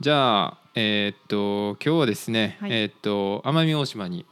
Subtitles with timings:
[0.00, 4.26] じゃあえーっと今日はですね、はいえーっと奄美大島に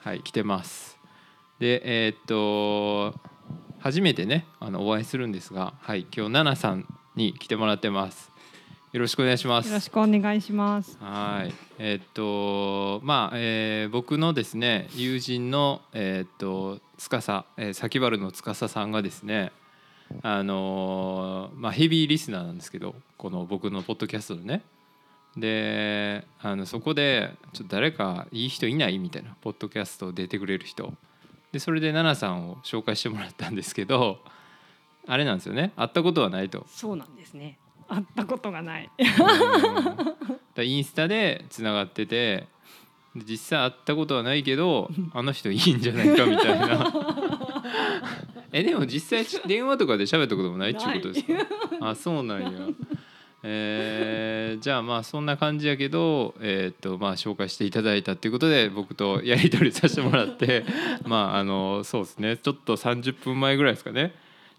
[0.00, 0.98] はい来てます。
[1.58, 3.18] でえーっと
[3.78, 8.32] 初めてねあのお会いするんですが、はい今日ナナさんに来てもらってます。
[8.92, 9.68] よろしくお願いします。
[9.68, 10.96] よろしくお願いします。
[10.98, 19.52] はい、えーっとまあ、えー僕のですね友人のえーっと司、えー、先原の司さんがですね
[20.22, 24.62] あのーまあヘビーリスナーなんですけどこの僕のポッドキャストのね
[25.36, 28.98] であのそこでちょっと誰かいい人いない？
[28.98, 30.92] みたいなポッドキャスト出てくれる人。
[31.52, 34.18] でそれで奈々さんを紹介してもらったんですけど
[35.06, 35.72] あれなんですよね。
[35.76, 36.66] 会ったことはないと。
[36.68, 37.58] そうなんですね。
[37.88, 38.90] 会ったことがない。
[38.98, 39.06] うん。
[40.54, 42.46] だインスタでつながってて
[43.16, 46.92] で実際会ったことはないけどあの人いいんじゃないかみたいな。
[48.52, 51.24] えでも実際電話とかで喋ったこともないっていうことです
[51.80, 51.88] か？
[51.90, 52.50] あそうなんや
[53.42, 60.64] えーじゃあまあそんな感じやけど、えーっとまあ、紹介していただいたっていうことで僕とやり取りさせてもらって
[61.04, 62.36] まああのそうですね。
[62.36, 64.14] ちょっと30分前ぐらいですかね。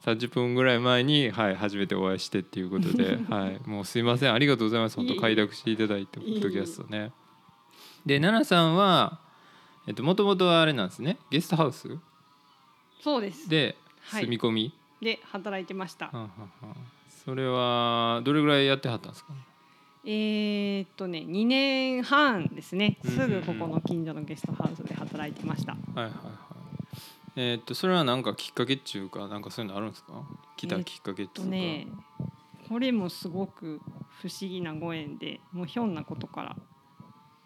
[0.05, 4.33] 30分ぐらい前に、はい、初めてお会いしてっていうことで、 はい、もうすいません。
[4.33, 4.97] ありがとうございます。
[4.97, 7.13] 本当快諾していただいてポッドキャストね。
[8.05, 9.19] で奈々さんは
[9.88, 11.17] えっともともとはあれなんですね。
[11.30, 11.88] ゲストハウス？
[12.99, 13.49] そうです。
[13.49, 13.77] で
[14.09, 14.23] はい。
[14.25, 16.08] 住み込み、で働いてました。
[16.08, 16.75] はんはんはん
[17.25, 19.33] それはどれぐらいやってはったんですか？
[20.05, 22.97] えーっとね、2年半ですね。
[23.05, 25.71] すぐここの近所のゲストハウスで働いてました。
[25.73, 26.11] はいはいはい。
[27.35, 30.13] えーっとそれはなんかきっかけっていうかなんかそういうのあるんですか？
[30.57, 31.88] 来たきっかけっていうか、とね、
[32.67, 33.80] これもすごく
[34.21, 36.55] 不思議なご縁で、もうひょんなことから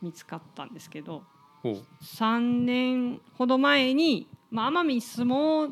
[0.01, 1.21] 見つかったんですけど、
[1.61, 1.83] ほう。
[2.03, 5.71] 3年ほど前に、まあ、奄美に住もう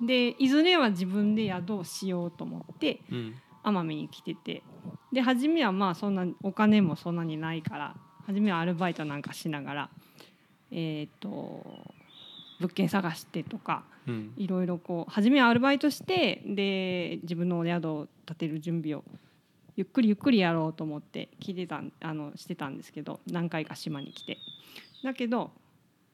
[0.00, 3.34] でいずれは自分で宿をしようと思ってうん
[3.64, 4.62] 奄美に来てて。
[5.12, 7.94] で初めはまあそんなお金もそんなにないから
[8.26, 9.90] 初めはアルバイトなんかしながら
[10.70, 11.66] えっ、と
[12.60, 14.32] 物件探してとかうん。
[14.36, 19.04] いろいろこう初めはアルバイトしてで自分のお宿を建てる準備を
[19.76, 24.38] ゆっくりゆっくりやろうと思って聞いてたんあのしてたんですけど何回か島に来て。
[25.04, 25.50] だけど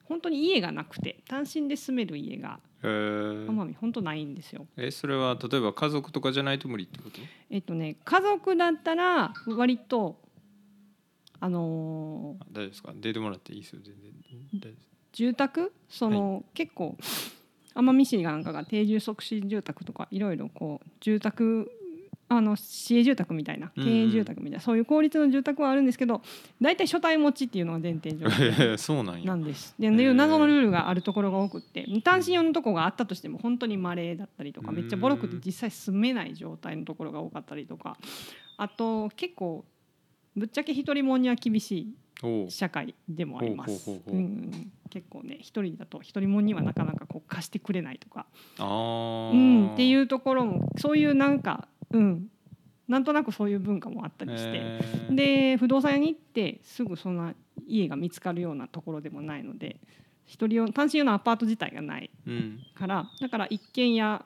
[0.09, 3.47] 本当に家がなくて単身で住める家がえー。
[3.47, 4.67] 奄美本当ないんですよ。
[4.77, 7.21] えそれは例えば家族とかじゃないと無理ってこと？
[7.51, 10.21] えっとね家族だったら割と
[11.41, 12.93] あのーあ大丈夫ですか？
[12.97, 13.81] 出てもらっていいですよ。
[13.85, 14.13] 全然。
[14.55, 14.89] 大丈夫です。
[15.13, 15.73] 住宅？
[15.89, 16.97] その、結構
[17.75, 21.71] 奄美市なんかが定住促進住宅とかいろいろこう住宅
[22.31, 26.23] あの市営住宅みたいなうん経営住宅みたいな、そういう公立の住宅はあるんですけど
[26.61, 29.27] 大体所帯持ちっていうのが前提条件そうなんや。
[29.29, 29.75] なんです。
[29.79, 37.97] で、謎のルールがあるところが多くって単身用のとこがあったとしても本当に稀だったりとかめっちゃボロくて実際住めない状態のところが多かったりとか。
[38.61, 39.65] あと結構
[40.37, 43.87] ぶっちゃけ一人者には厳しい社会でもあります。
[43.87, 44.73] ほうん。
[44.91, 48.27] 結構ね一人だと一人者にはなかなかこう貸してくれないとか、
[48.59, 52.31] うん、っていうところもそういうなんか、うん、
[52.89, 54.81] なんとなくそういう文化もあったりして。
[55.11, 57.35] で不動産屋に行ってすぐそんな
[57.67, 59.81] 家が見つかるようなところでもないので
[60.25, 64.25] 一人用単身用のアパート自体がないうんからだから一軒家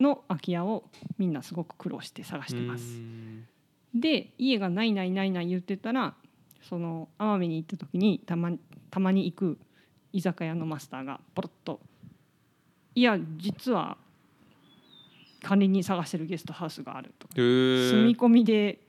[0.00, 0.84] の空き家を
[1.18, 2.98] みんなすごく苦労して探してまうす。
[2.98, 3.46] ん
[3.94, 6.14] で家がないないないない言ってたら
[6.62, 8.50] その奄美に行った時にたま
[8.90, 9.58] たまに行く
[10.12, 11.80] 居酒屋のマスターがポロッと
[12.94, 13.96] 「いや実は
[15.44, 17.28] 管理人探してるゲストハウスがある」と。
[17.36, 17.90] へー。
[17.90, 18.80] 住み込みで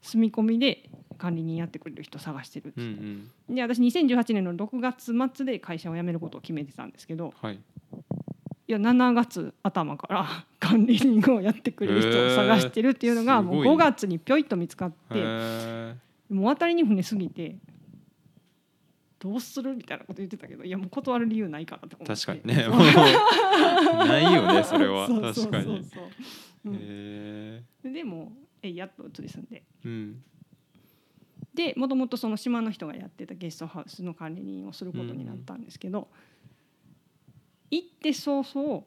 [0.00, 0.88] 住み込みで
[1.18, 3.54] 管理人やってくれる人探してるっつうんうん。
[3.54, 7.54] で私2018年の6月末で会社を辞めることを決めてたんですけどはい。
[8.68, 10.26] いや7月頭から
[10.58, 13.62] 管理人をやってくれる人を探してるっていうのがもうへー。
[13.62, 15.94] すごい5月にぴょいっと見つかってへ
[16.30, 17.56] もう渡りに船すぎて
[19.22, 22.12] どうするみたいなこと言ってたけどいやもう断る理由ないからって思って。
[22.12, 22.66] ー確かにね。
[24.08, 25.06] ないよね それは。
[25.06, 25.80] 確かに。
[26.66, 29.62] へでもえやっと移り住んで。
[29.84, 30.24] ーうん。
[31.54, 36.08] でもともとその島の人がやってたゲストハウスの管理人をすることになったんですけど、
[37.70, 38.82] 行って早々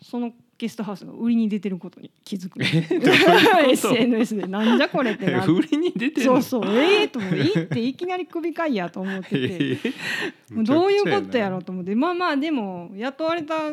[0.00, 2.62] そのゲストハウスが売りに出てることに気づく。
[2.62, 4.46] SNS で。
[4.46, 6.68] なんじゃこれってな 売りに出てるそうそう。
[6.68, 7.38] ええと思って。
[7.38, 9.78] 行っていきなり首かいやと思ってて。
[10.52, 11.94] もうどういうことやろうと思って。
[11.94, 13.72] まあまあでも雇われた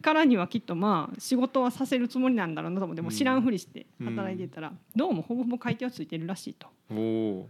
[0.00, 6.68] からにはきっとまあ仕事はさせるつもりなんだろうなと思ってもう知らんふりして働いてたら、どうもほぼほぼ買い手はついてるらしいと。
[6.88, 7.48] おお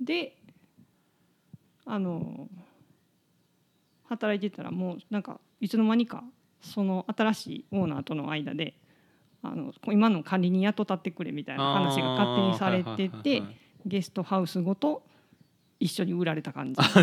[0.00, 0.36] で
[1.86, 2.48] あの
[4.06, 6.24] 働いてたらもうなんかいつの間にか
[6.64, 8.74] その新しいオーナーとの間で
[9.42, 13.56] あの今の管理人雇ってくれみたいな話が勝手にされててはいはい
[13.86, 15.02] ゲストハウスごと
[15.78, 16.80] 一緒に売られた感じ。
[16.80, 16.96] ー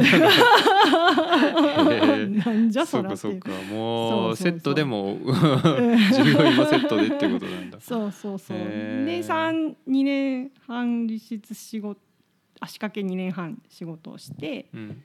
[2.45, 3.27] なんじゃそそうらって。
[3.27, 3.63] いうかそうか。
[3.71, 7.79] もうセットでも従業員もセットでってことなんだ。
[7.81, 8.57] そうそうそう。
[8.57, 12.01] で三二年半立室仕事
[12.59, 15.03] 足掛け2年半仕事をしてうん。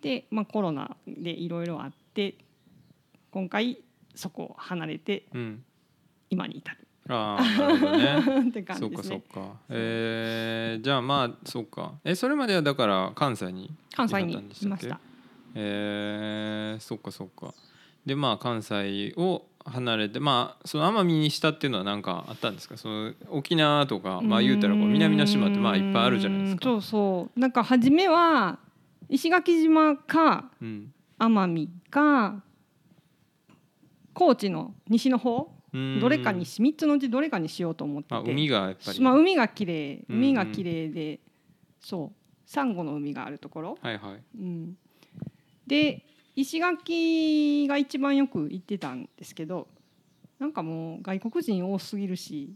[0.00, 2.34] で、まあ、コロナでいろいろあって
[3.32, 3.78] 今回
[4.14, 5.64] そこを離れてうん。
[6.30, 6.78] 今に至る。
[7.08, 8.46] ああなるほどね。
[8.48, 9.22] って感そうかじですね。
[9.34, 11.94] そうかえー、じゃあまあそうか。
[12.04, 15.00] えそれまではだから関西に関西にいました。
[15.54, 17.52] えー、そっかそっか。
[18.06, 22.76] でまあ関西を離れてまあその奄美にしたっていうのは何かあったんですか？
[22.76, 26.64] その沖縄とかまあ言うたらこう南の島ってまあいっぱいあるじゃないですか。
[26.64, 27.40] そうそう。
[27.40, 28.58] なんか初めは
[29.08, 30.92] 石垣島かうん。
[31.18, 32.42] 奄美か
[34.14, 36.00] 高知の西の方うん。
[36.00, 38.14] どれかにし3つのうちどれかにしようと思ってて。
[38.14, 40.04] あ海がやっぱり、まあ、海が綺麗。
[40.08, 41.20] うん海が綺麗で、
[41.80, 42.22] そう。
[42.52, 44.22] サンゴの海があるところ、はいはい。
[44.38, 44.76] うん、
[45.66, 46.04] で
[46.36, 49.68] 石垣が一番よく行ってたんですけど
[50.38, 52.54] なんかもう外国人多すぎるし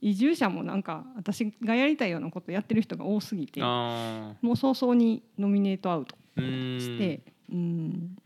[0.00, 7.20] 移住者もなんか私がやりたいようなことやってる人が多すぎてあもう早々にノミネートアウトして、
[7.52, 8.16] うん、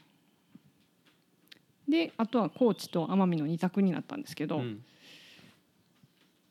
[1.89, 4.85] であとは高知と奄美の2択になったんですけど、うん。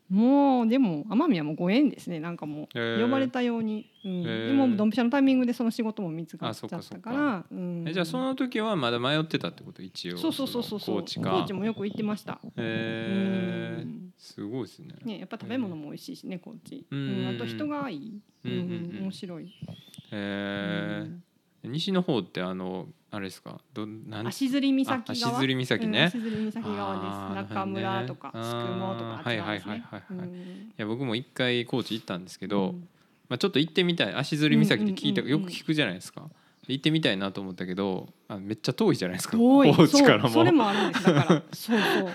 [0.10, 2.20] もうでも奄美はもうご縁ですね。
[2.20, 4.24] なんかもう呼ばれたように、うん。
[4.24, 7.46] でもドンピシャのタイミングでその仕事も見つかっちゃったから。
[7.52, 7.86] うん。
[7.88, 9.82] えじゃあその時はまだ迷ってたってこと？
[9.82, 10.18] 一応。
[10.18, 10.96] そうそうそうそうそう。
[10.96, 11.32] の高知か。
[11.42, 13.82] 高知もよく行ってました、えー。
[13.84, 14.14] うん。
[14.18, 14.96] すごいですね。
[15.04, 17.26] ねやっぱ食べ物も美味しいしね高知、ううん。
[17.26, 19.54] んあと人がいい、うん面白い、
[20.12, 21.27] えー
[21.64, 23.60] 西の方ってあのあれですか？
[23.74, 24.28] どなん？
[24.28, 25.00] 足摺岬側？
[25.00, 26.00] あ足摺岬ね。
[26.00, 27.52] うん足摺岬側です。
[27.54, 29.72] 中村とか宿毛とかあっち側ですね。
[29.72, 30.04] はいはいはいはいはい。
[30.12, 30.36] うん。
[30.36, 32.88] いや僕も一回高知行ったんですけど、うん。
[33.30, 34.16] まあ、ちょっと行ってみたい。
[34.16, 36.30] 足摺岬って聞いた、よく聞くじゃないですか。
[36.68, 39.38] 行ってみたいなと思ったけどあめっちゃ遠いじゃないですか。
[39.38, 39.74] 遠い。
[39.76, 40.30] 高知からも。
[40.30, 41.06] それもあるんです。
[41.06, 42.12] だからそうそう。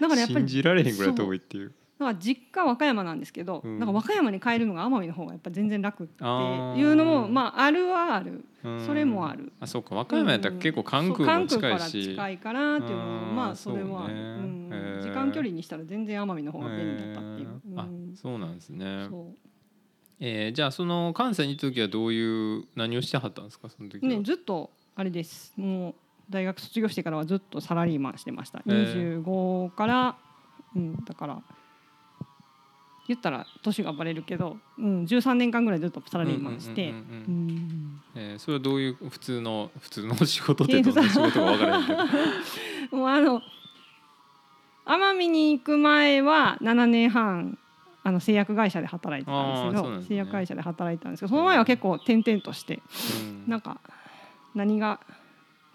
[0.00, 3.78] だからやっぱり信じられへんぐらい遠いっていうだから実家和歌山なんですけど、うん。
[3.78, 8.44] なんか和歌山に帰るのが奄美の方がやっぱ全然楽っていうのもまああるはある。
[8.62, 8.86] うん。
[8.86, 9.52] それもある。
[9.58, 9.94] あそうか。
[9.96, 15.00] 和歌山やったら結構関空も近いそう関空からし、近いからっていうのもうんまあそれはねうん。
[15.02, 18.16] 時間距離にしたら全然奄美の方が便利だったっていう、あうん。
[18.16, 19.06] そうなんですね。
[19.10, 19.32] そ
[20.20, 25.52] えーじゃあその関西にいた時はどういう何をしてはったんですかその時ねずっとあれです。
[25.56, 25.94] もう
[26.30, 28.58] 大学卒業してからはずっとサラリーマンしてました。
[28.58, 29.22] へー。
[29.22, 30.16] 25から、
[30.76, 31.42] うん、だから
[33.08, 36.94] 言ったら年がバレるけど、うん、13年間ぐらいずっとサラリーマンして。
[38.14, 41.98] えーそれはどういう普通の 普通の仕事ってどんな仕事か分からへんけど。
[42.96, 43.42] もうあの
[44.84, 47.58] 奄美に行く前は7年半
[48.02, 50.02] あの製薬会社で働いてたんですけどね。
[50.02, 52.82] 製薬会社で働いてたんですけどその前は結構転々として。
[53.20, 53.50] うん。
[53.50, 53.80] なんか
[54.54, 55.00] 何が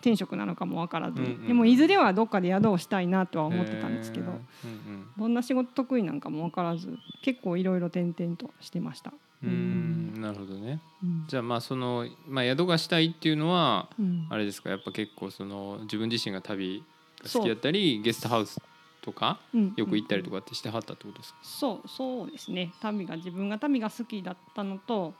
[0.03, 1.21] 転職なのかも分からず。
[1.21, 1.47] に、うんうん。
[1.47, 4.37] でもいずれはどっかで宿をしたいなとは思ってたんですけど、へー。
[4.65, 9.13] うんどんな仕事得意なんかも分からず結構いろいろ転々としてました。
[9.43, 10.13] うん。
[10.15, 10.21] うん。
[10.21, 10.79] なるほどね。
[11.03, 11.25] うん。
[11.27, 14.25] じゃあまあその、まあ、宿がしたいっていうのはうん。
[14.29, 14.71] あれですか？
[14.71, 16.83] やっぱ結構その自分自身が旅
[17.21, 18.59] が好きだったりゲストハウス
[19.01, 19.73] とかうん。
[19.75, 22.71] よく行ったりとかってしてはったってことですか、そうそうですね。
[22.81, 25.13] 旅が自分が旅が好きだったのと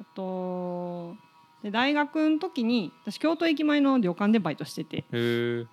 [0.00, 1.16] あと
[1.62, 5.06] で大学の時に私京都駅前の旅館でバイトしてて。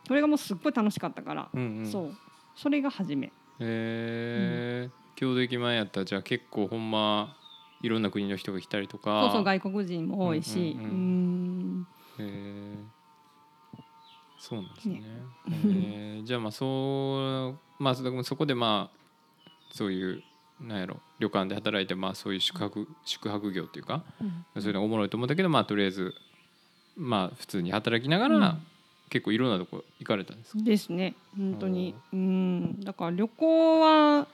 [0.07, 1.85] それがもうすっごい楽しかったから、うんうん。
[1.85, 2.31] そう。
[2.55, 3.27] それが初め。
[3.27, 7.37] へえ京都駅前やったらじゃあ結構ほんま
[7.81, 9.21] いろんな国の人が来たりとか。
[9.23, 10.77] そうそう外国人も多いし。
[10.77, 11.87] うんうんううん。
[12.17, 12.85] へえ
[14.37, 14.99] そうなんですね。
[14.99, 15.01] ね。
[15.49, 18.97] へえじゃあまあそうまあそそこでまあ
[19.71, 20.23] そういう
[20.61, 24.45] なんやろ旅館で働いてまあそういう宿泊宿泊業っていうかうん。
[24.61, 26.13] そういうのがおもろいと思ったけどまあとりあえず
[26.95, 28.57] まあ普通に働きながら、うん。
[29.09, 30.63] 結構いろんなとこ行かれたんですか？
[30.63, 31.93] ですね本当に。
[32.11, 32.79] うん。
[32.83, 34.27] だから旅行は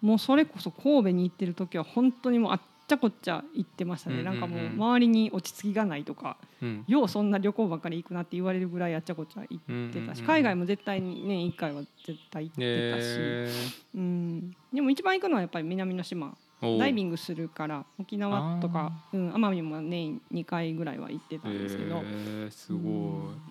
[0.00, 4.40] もうそれこそ神戸に行ってる時は本当にもうあっちゃこっちゃ行ってましたね、うんうんうん。
[4.40, 6.84] なんかもう周りに落ち着きがないとかうん。
[6.86, 10.26] ようそんな旅行ばっかり行くなって言われるぐらいあっちゃこっちゃ行ってたし、うんうんうん。
[10.26, 13.50] 海外も絶対に年1回は絶対行ってたし、へ
[13.94, 16.36] うん、でも一番行くのはやっぱり南の島。
[16.62, 23.42] えダイビングするから沖縄とか、うん、奄美も年2回ぐらいは行ってたんですけど、へえすごい、うん。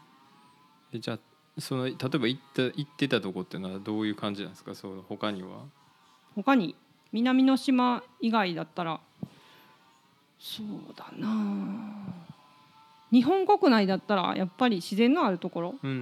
[0.93, 1.19] えじゃあ
[1.59, 4.73] その例えば行った行ってたとこっていうのはどういう感じなんですか？
[4.73, 5.65] その他には。
[6.33, 6.75] 他に
[7.11, 8.99] 南の島以外だったら
[10.45, 11.29] そうだな。
[11.29, 12.13] あ
[13.11, 16.01] 日本国内だったらやっぱり自然のあるところ、うんうんうう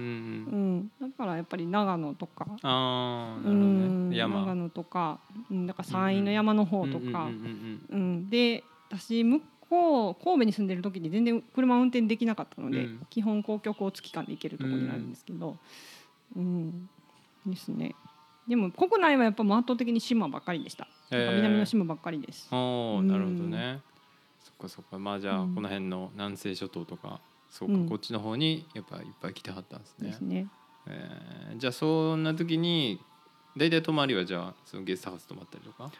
[0.56, 0.78] ん。
[0.78, 4.10] ん、だからやっぱり長野とか、ああなるほどうん。
[4.10, 4.40] ね山。
[4.40, 5.20] 長野とか、
[5.50, 7.28] うん、だから山陰の山の方とか、
[8.30, 13.06] で私向こう神戸に住んでる時に全然車運転できなかったので、うん。
[13.10, 15.56] 基本公共交通機関で行けるところになるんですけど、
[16.34, 16.88] うん。
[17.46, 17.94] ですね。
[18.48, 22.48] でも国内はやっぱ圧倒的に島ばっかりでした、へー南の島ばっかりです。
[22.50, 23.80] おおなるほどね
[24.62, 24.98] かそっか。
[24.98, 25.54] まあじゃあうん。
[25.54, 27.88] この辺の南西諸島とかそうかうん。
[27.88, 30.08] こっちの方にやっぱいっぱい来てはったんですね。
[30.08, 30.46] ですね。
[30.86, 32.98] えーじゃあそんな時に
[33.56, 35.90] 大体泊まりはじゃあそのゲストハウス泊まったりとか？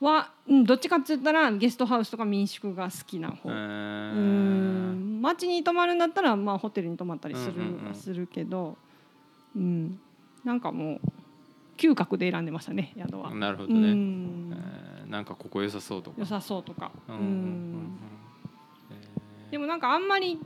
[0.00, 3.50] は、うん、どっちかって言ったらゲストハウスとか民宿が好きな方。
[3.50, 5.20] えうーん。
[5.22, 8.76] 町に泊まるんだったら、まあ、ホテルに泊まったりする,、するけど、
[9.54, 10.00] うん、
[10.44, 11.00] なんかもう
[11.82, 13.30] 嗅覚で選んでましたね宿は。
[13.30, 14.52] うなるほどね、ん。
[14.52, 16.16] えーなんかここ良さそうとか。
[16.18, 17.32] 良さそうとか、うんううんうん。
[17.32, 17.38] うん。
[17.38, 17.98] ん
[18.92, 19.50] えー。
[19.50, 20.38] でもなんかあんまり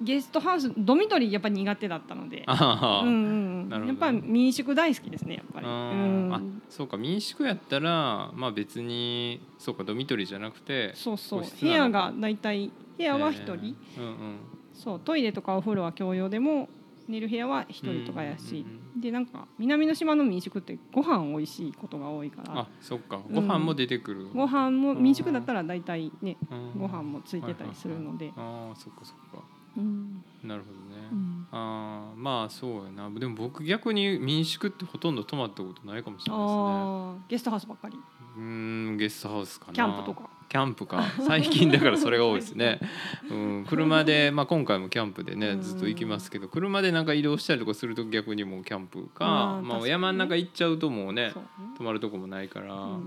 [0.00, 3.86] ゲストハウスドミトリーやっぱ苦手だったので、うんうんなるほどね。
[3.88, 5.66] やっぱり民宿大好きですねやっぱり。
[5.66, 11.42] あうんそうか民宿やったらまあ別にそうかドミトリーじゃなくてそうそう。
[11.60, 13.74] 部屋がだいたい部屋は一人、えー。
[13.98, 14.38] うんうん。
[14.74, 16.68] そうトイレとかお風呂は共用でも
[17.08, 18.64] 寝る部屋は一人とかやし、
[19.02, 22.60] でなんか南の島の民宿ってご飯美味しいことが多いから。
[22.60, 23.20] あそっか。
[23.30, 26.80] ご飯も出てくる、ご飯も民宿だったら大体ねうん。
[26.80, 29.44] ご飯もついてたりするので、ああそっかそっか。
[29.76, 30.24] うん。
[30.42, 33.10] なるほどね、うんああまあそうやな。
[33.10, 37.24] でも僕逆に民宿ってほとんど泊まったことないかもしれないですね。
[37.28, 37.98] ゲストハウスばっかり。
[38.36, 39.72] うーんゲストハウスかな。
[39.74, 40.30] キャンプとか。
[40.52, 41.02] キャンプか。
[41.26, 42.78] 最近だからそれが多いですね、
[43.30, 51.32] うん、車で、まあ、今回もキャンプでねうんずっと行きますけど車でなんか移動したりとかすると逆にもうキャンプかまあ、山の中行っちゃうともうね
[51.78, 52.98] 泊まるとこもないから、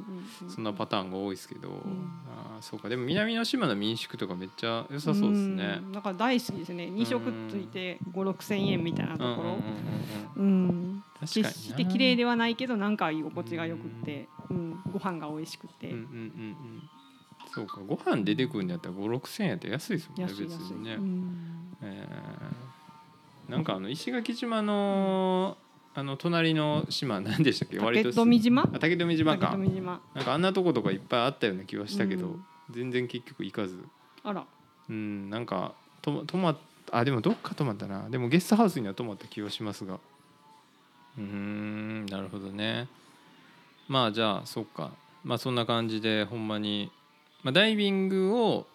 [0.48, 1.72] そんなパターンが多いですけど、ん。
[2.28, 2.90] あーそうか。
[2.90, 5.82] でも南の島の民宿とかめっちゃ良さそうですね。
[5.88, 5.92] ん。
[5.92, 6.86] だから大好きですね。
[6.86, 9.58] 2食ついて5 6千円みたいなところ。
[11.22, 16.89] 決して綺麗ではないけどなんか居心地がよくって、うん、ご飯が美味しくて、うんうんうんうん。
[17.54, 20.94] そうかご飯出てくるんやったら5 6千円やったら安いですもんね別にね。
[20.96, 21.77] うん。
[21.82, 23.51] えー。
[23.51, 25.58] なんかあの石垣島の
[25.94, 27.80] あの隣の島何でしたっけ？
[27.80, 28.63] 割竹と富島。
[28.63, 30.01] あ竹富島竹か富島。
[30.13, 32.46] なんかあんなとことかいっぱいあったような気はしたけど、うん。
[32.72, 33.84] 全然結局行かず。
[34.24, 34.46] あら。
[34.89, 35.30] うん。
[35.30, 36.58] なんかと泊まっ
[36.98, 38.10] あでもどっか泊まったな。
[38.10, 39.96] でもゲストハウスには泊まった気はしますが。
[39.96, 42.88] うーんなるほどね。
[43.88, 44.92] まあじゃあそっか。
[45.24, 46.92] まあそんな感じでほんまに、
[47.44, 48.66] まあ、ダイビングを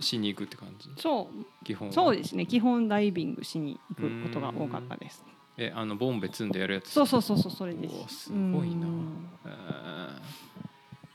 [0.00, 0.88] しに行くって感じ？
[0.98, 1.64] そう。
[1.64, 1.94] 基本は？
[1.94, 2.46] そうですね。
[2.46, 5.24] 基本ダイビングしに行くことが多かったです。
[5.58, 6.90] えあのボンベ積んでやるやつ？
[6.90, 8.26] そうそうそうそうそれです。
[8.26, 8.86] すごいな。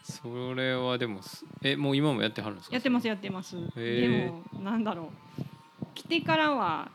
[0.03, 2.75] それはでもすえもう今もやってはるんですか？
[2.75, 3.57] やってますよやってます。
[3.57, 5.41] へでーもなんだろう
[5.97, 6.91] 来てからは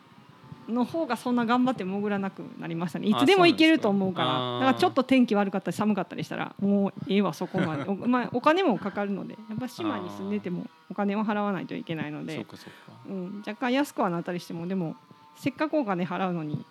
[0.69, 3.09] の方がそんな頑張って潜らなくなりましたね。
[3.09, 4.29] いあつでも行けると思うから。
[4.29, 7.83] だからちょっと天気悪かったり寒かったりしたらもうええわそこまで。
[7.91, 12.97] お,、まあ、お金もかかるのでやっぱ島に住んでてもお金を払わないといけないのそうで、かそうか。
[13.09, 14.95] うん、若干安くはなったりしてもでも
[15.35, 16.65] せっかくお金払うのに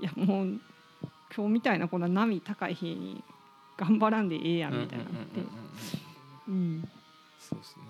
[0.00, 0.60] いやもう
[1.36, 3.22] 今日みたいなこんな波高い日に
[3.76, 5.40] 頑張らんでええやんみたいなのって。
[6.48, 6.88] うん。
[7.38, 7.82] そうですね。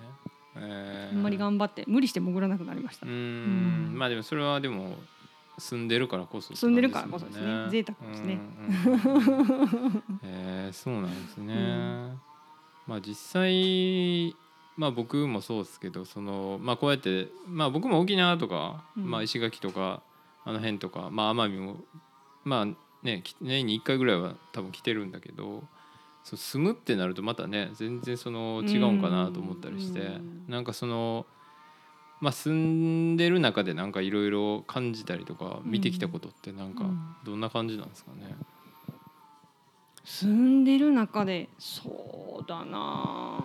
[0.57, 3.07] えあんまり頑張って無理して潜らなくなりました。
[3.07, 3.93] うん。
[3.93, 3.99] ん。
[3.99, 4.97] まあでもそれはでも
[5.59, 7.69] 住んでるからこそって住んでるからこそですね。
[7.71, 8.41] 贅沢ですね。
[10.23, 11.55] えーそうなんですね。
[11.55, 12.21] うん。
[12.87, 14.37] まあ実際
[14.77, 19.11] まあ僕もそうですけどそのまあこうやってまあ僕も沖縄とか、うん。
[19.11, 20.03] まあ石垣とか
[20.45, 21.77] あの辺とかまあ奄美も
[22.45, 22.67] まあ
[23.03, 25.63] ねき年に1回ぐらいは多分来てるんだけど
[26.25, 30.45] そう住むってなるとまたね全然その違うんかなと思ったりして、うん。
[30.49, 31.27] なんかその
[32.21, 37.17] まあ住んでる中でなんかいろいろ感じたりとか見てきたことってなんかうん。
[37.25, 38.35] どんな感じなんですかね？
[40.05, 43.41] 住んでる中でそうだな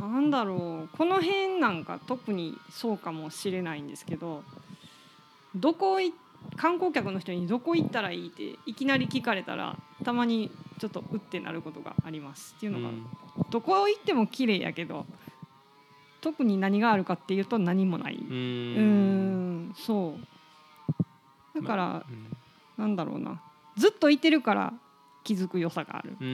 [0.00, 0.96] なんだろう。
[0.96, 4.42] この辺なんか特にそうかもしれないんですけど
[5.56, 6.14] どこい
[6.56, 13.06] 観光客の人にどこ行ったらいいっていきなり聞かれたらたまにちょっとうってなることがありますっていうのが、うん。
[13.50, 15.06] どこ行っても綺麗やけど
[16.20, 18.16] 特に何があるかっていうと何もない。
[18.16, 19.68] うん。
[19.70, 20.16] んそ
[21.54, 21.60] う。
[21.60, 22.36] だから、うん。
[22.76, 23.40] なんだろうな。
[23.76, 24.72] ずっといてるから
[25.22, 26.24] 気づく良さがある、って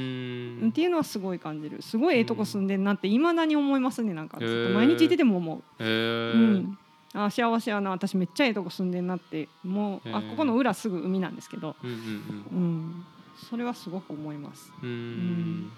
[0.80, 1.80] いうのはすごい感じる。
[1.82, 4.38] すごいええとこ住んでんなっていまだに思いますねなんか。
[4.38, 6.78] へずっとー毎日いてても思う、へうーん、
[7.14, 7.90] あ幸せやな。
[7.90, 9.48] 私めっちゃええとこ住んでんなって。
[9.64, 11.96] もうあここの裏すぐ海なんですけど、うんうん。
[11.96, 13.06] うん、
[13.48, 14.72] それはすごく思います。
[14.82, 15.70] うん。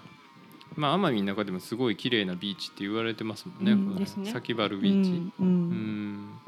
[0.75, 3.71] まあ奄美の中でもすごい綺麗なビーチって言われてますもんね。
[3.73, 3.85] うん。
[3.85, 4.31] このですね。
[4.31, 5.09] 先原ビーチ。
[5.11, 6.21] うんううん。
[6.25, 6.39] ん。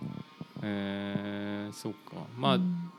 [0.64, 2.16] えー、そうか。
[2.38, 2.92] まあ、うん。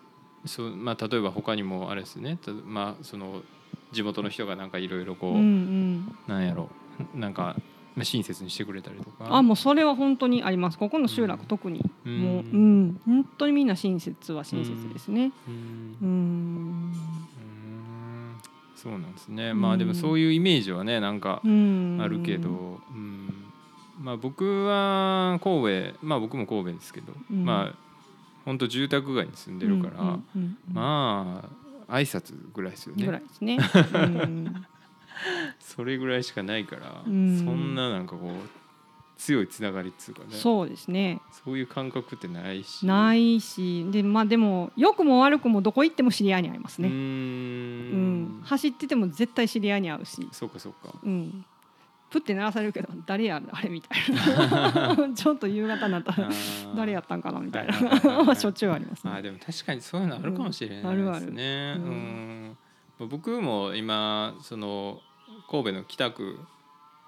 [0.44, 2.38] そうまあ例えば他にもあれですね。
[2.44, 3.42] たまあその
[3.92, 6.18] 地元の人がなんかいろいろこう、うんうん。
[6.28, 6.70] なんやろ。
[7.14, 7.56] なんか
[7.96, 9.26] まあ親切にしてくれたりとか。
[9.34, 10.78] あもうそれは本当にあります。
[10.78, 11.84] ここの集落うん特に。
[12.04, 12.84] うもう、うん。
[12.88, 15.32] ん、本当にみんな親切は親切ですね。
[15.48, 15.50] う
[16.06, 16.92] ん
[18.86, 19.50] そうなんですね。
[19.50, 19.60] うん。
[19.60, 21.98] まあでもそういうイメージはねなんかうん。
[22.00, 23.32] あるけど、うん、
[24.00, 27.44] まあ僕は神戸まあ僕も神戸ですけど、うん。
[27.44, 27.78] まあ
[28.44, 30.18] 本当住宅街に住んでるから、
[30.72, 31.42] ま
[31.88, 33.04] あ挨拶ぐらいですよね。
[33.04, 33.58] ぐらいですね、
[33.92, 34.66] うん。
[35.58, 37.38] それぐらいしかないから、うん。
[37.38, 38.65] そんななんかこう
[39.16, 40.26] 強いつながりっつうかね。
[40.30, 41.20] そうですね。
[41.44, 42.86] そういう感覚ってないし。
[42.86, 48.22] ないしでまあでも良くも悪くもどこ行っても知り合いに会いますね、うん。
[48.22, 48.42] ん。
[48.44, 50.94] 走ってても絶対知り合いに会うし、そうかそうか。
[51.02, 51.44] うん、
[52.10, 54.96] プって鳴らされるけど誰やあれみたいな。
[55.14, 56.28] ちょっと夕方になったら
[56.76, 58.34] 誰やったんかなみたいな。
[58.34, 59.12] しょっちゅうありますね。
[59.12, 61.02] あでも確かにそういうのあるかもしれないですね。
[61.02, 61.26] うんあるある。
[61.26, 61.36] うん。
[63.00, 65.00] うん僕も今その
[65.50, 66.38] 神戸の北区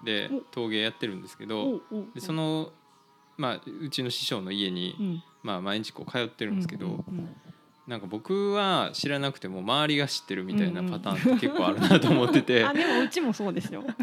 [0.03, 1.81] でお陶芸やってるんですけおど
[2.13, 2.71] でその、
[3.37, 5.23] まあ、うちの師匠の家に、うん。
[5.41, 7.03] まあ、毎日こう通ってるんですけど、
[7.89, 13.81] なんか僕は知らなくても周りが知ってるみたいなパターンって結構あるなと思ってて、あでもうちもそうですよ。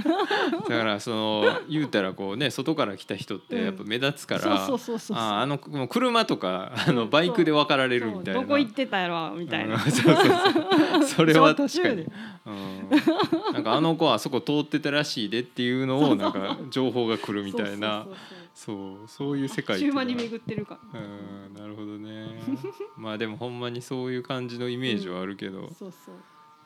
[0.68, 4.66] だからその言うたらこうね外から来た人ってやっぱ目立つから。
[4.66, 8.40] ああのもう車とかあのバイクで分かられるみたいな。
[8.40, 9.76] どこ行ってたやろみたいな。
[9.76, 11.04] うんそうそうそう。
[11.06, 12.06] それは確かに。
[12.46, 17.68] うん、なんかあの子はあそこ通ってたらしいでっていうのをなんか情報が来るみたいな。
[17.68, 18.72] そうそうそうそうそ
[19.04, 19.38] うそう。
[19.38, 19.78] いうのは。
[19.78, 20.98] 週間に巡ってるから。
[20.98, 22.26] うんなるほどね。
[22.96, 26.14] まあでもほんまにそういう感じのイメージはあるけど、そうそう。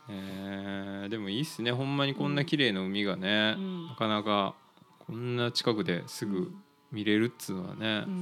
[0.09, 1.73] えーでもいいっすね。
[1.73, 3.87] ほんまにこんな綺麗な海がね、うん。
[3.89, 4.55] なかなか
[5.01, 6.53] こんな近くですぐ
[6.93, 8.05] 見れるっつうのはね。
[8.07, 8.15] う、ん。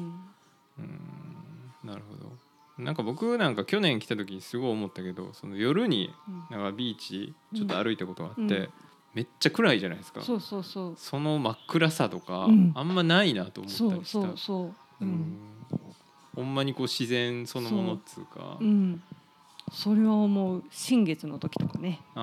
[0.78, 1.00] うん
[1.84, 2.32] なるほど。
[2.82, 6.44] なんか僕なんか去年来た時にすごい思ったけどその夜にうん。
[6.58, 8.68] なんかビーチちょっと歩いたことがあって、うん
[9.14, 10.94] めっちゃ暗いじゃないですかそうそうそう。
[10.96, 15.04] その真っ暗さとか、うんあんまないなと思ったりしたそうそう。
[15.04, 15.34] ううんん
[16.36, 19.02] ほんまにこう自然そのものっつうかうん。
[19.72, 22.00] それは思う新月の時とかね。
[22.14, 22.20] あ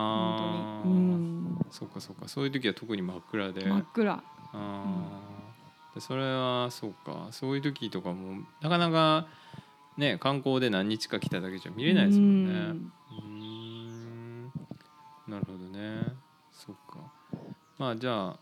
[0.86, 0.96] ー、本当に。
[0.96, 1.60] うん。
[1.72, 4.24] そうかそうかそういう時は特に真っ暗で、真っ暗。
[4.54, 9.28] あーでそれはそうかそういう時とかもなかなか
[9.98, 12.52] ね観光で何日か来ただけじゃ見れないですもんね。
[12.52, 14.52] うんうーん
[15.28, 16.14] なるほどね
[16.56, 17.00] そうか。
[17.78, 18.40] まあじゃあ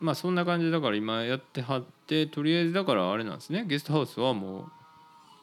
[0.00, 3.64] まあそんな感じだから今やってはってとりあえずだからあれなんですね。
[3.66, 4.72] ゲストハウスはもう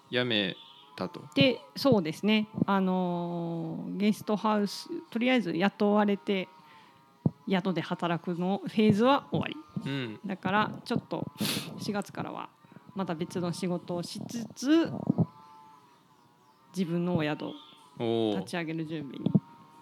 [0.09, 0.55] やめ
[0.95, 1.21] たと。
[1.35, 2.47] でそうですね。
[2.65, 6.49] あのーゲストハウスとりあえず雇われて
[7.47, 9.55] 宿で働くのフェーズは終わり。
[9.85, 10.19] うん。
[10.25, 11.25] だからちょっと
[11.77, 12.49] 4月からは
[12.95, 14.91] また別の仕事をしつつ
[16.75, 17.45] 自分のお宿
[17.99, 19.31] を立ち上げる準備に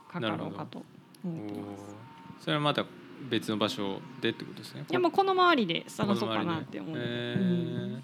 [0.07, 0.83] かかろうかと
[1.23, 1.96] 思ってます。
[2.39, 2.85] それはまた
[3.29, 4.85] 別の場所でってことですね。
[4.89, 7.93] いやもうこの周りで探そうかなって思う、へうーん。
[7.93, 7.99] や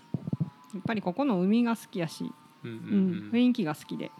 [0.80, 2.32] っぱりここの海が好きやし、
[2.63, 3.30] うんううん。
[3.30, 3.32] ん。
[3.32, 4.12] 雰囲気が好きで、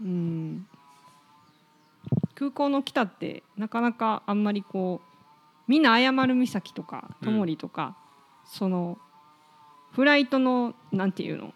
[0.00, 0.66] うん、
[2.34, 7.96] 空港の北ってなかなかあんまりこうみんな謝る岬とかうんともりとか、
[8.44, 8.98] その
[9.92, 11.54] フライトのなんていうの？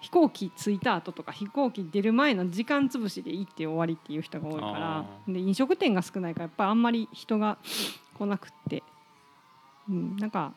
[0.00, 7.58] 飛行機着いた後とか飛行機出る前の時間潰しで行って終わりっていう人が多いからあで飲食店が少ないからやっぱりあんまり人が
[8.16, 8.82] 来なくって、
[9.88, 10.52] うん、なんか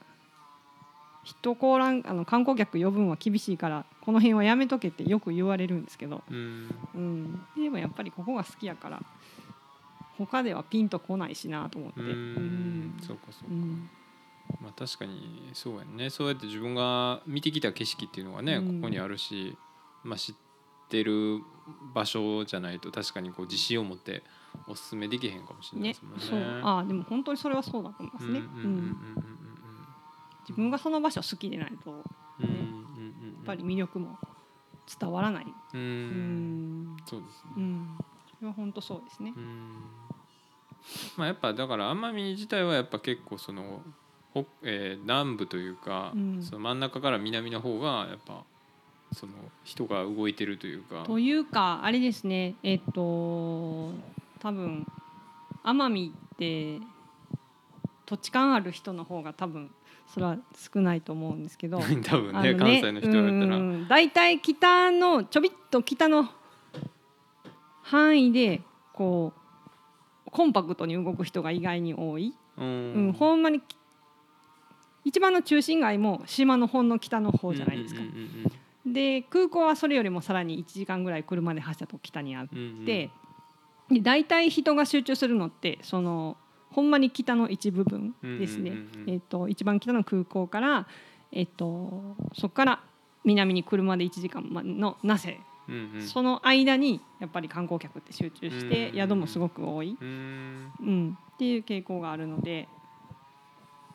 [1.23, 6.69] 人来らんあの観光客呼ぶんは厳しいからこの辺はやめとけってよく言われるんですけど、うん。
[6.95, 8.99] うん、でもやっぱりここが好きやから
[10.17, 12.01] 他ではピンとこないしなと思って。
[12.01, 12.97] ううん。
[13.05, 13.51] そうかそうか。
[13.51, 13.89] うん
[14.59, 19.57] まあ確かにそうやねそうやって自分が見てきた景色っていうのがね、うんここにあるし、
[20.03, 20.35] まあ、知っ
[20.89, 21.39] てる
[21.93, 24.23] 場所じゃないと確かにこう自信を持って
[24.67, 26.25] おすすめできへんかもしれないねですもんね。
[26.25, 28.41] そうああでも本当にそれはそうだと思いますね。
[30.41, 32.01] 自分がその場所好きでないとやっ
[32.41, 34.17] うんうんうんうんうんぱり魅力も
[34.99, 35.45] 伝わらない。
[35.45, 37.51] ううんんそうですね。
[37.57, 37.97] うん
[38.39, 39.39] それは本当そうですねう。
[39.39, 39.73] ん
[41.15, 43.81] まあやっぱだから奄美自体はやっぱ結構その
[44.33, 46.43] 北、えー南部というか、うん。
[46.43, 48.43] その真ん中から南の方がやっぱ
[49.13, 51.03] その人が動いてるというか。
[51.05, 52.55] というかあれですね。
[52.63, 53.91] えっと
[54.39, 54.87] 多分
[55.63, 56.79] 奄美って
[58.05, 59.69] 土地勘ある人の方が多分
[60.07, 60.37] それは
[60.73, 61.79] 少ないと思うんですけど。
[62.03, 63.57] 多分ねあの関西の人やったら。
[63.57, 66.29] うん大体北のちょびっと北の
[67.81, 68.61] 範囲で
[68.93, 73.61] こうコンパクトに動く人が意外に多い、うん、ほんまに
[75.03, 78.01] 一番の中心街も島のほんの北の方じゃないですか。
[78.85, 82.85] で空港はそれよりもさらに1時間ぐらい車で走ったと北にあっうんうんうん。
[82.85, 83.09] て、
[83.89, 86.37] で大体人が集中するのってその
[86.71, 88.73] ほんまに北の一部分ですね。
[89.07, 90.87] えっと一番北の空港から、
[91.31, 92.83] えっとそこから
[93.23, 96.01] 南に車で1時間まの那勢、うんうん。
[96.01, 98.95] その間にやっぱり観光客って集中してうん。
[98.95, 100.71] 宿もすごく多い、うん。
[100.79, 102.67] うん、っていう傾向があるので、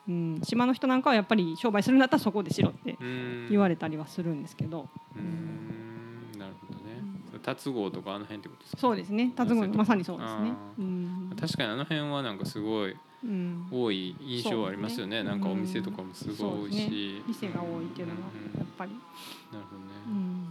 [0.07, 3.47] うん、島の人なんかはやっぱり商売するんだったらそこでしろってうん。
[3.49, 6.39] 言われたりはするんですけど、うん。
[6.39, 7.01] なるほどね。
[7.43, 8.81] 達郷とかあの辺ってことですか？
[8.81, 9.33] そうですね。
[9.35, 10.53] 辰郷まさにそうですね。
[10.79, 11.33] うん。
[11.39, 13.67] 確かにあの辺はなんかすごいうん。
[13.71, 15.23] 多い印象はありますよね。
[15.23, 18.19] なんかお店とかもすごい多いし、店が多いっていうのは
[18.53, 18.59] うん。
[18.59, 18.91] やっぱり、
[19.51, 20.47] なるほどね、うん、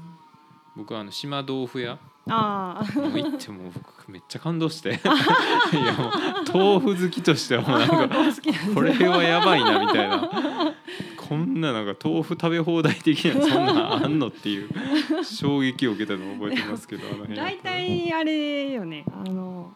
[0.76, 4.90] 僕はあの島豆腐屋ああもう行ってもう僕めっちゃ感動して。
[5.72, 8.08] いやもう豆腐好きとしてはもうなんか
[8.74, 10.30] これはやばいなみたいな。
[11.16, 14.70] こんななんか豆腐食べ放題的な そんなんあんのっていう
[15.24, 17.02] 衝撃を受けたのを覚えてますけど
[17.34, 19.04] 大体あれよね。
[19.12, 19.72] あの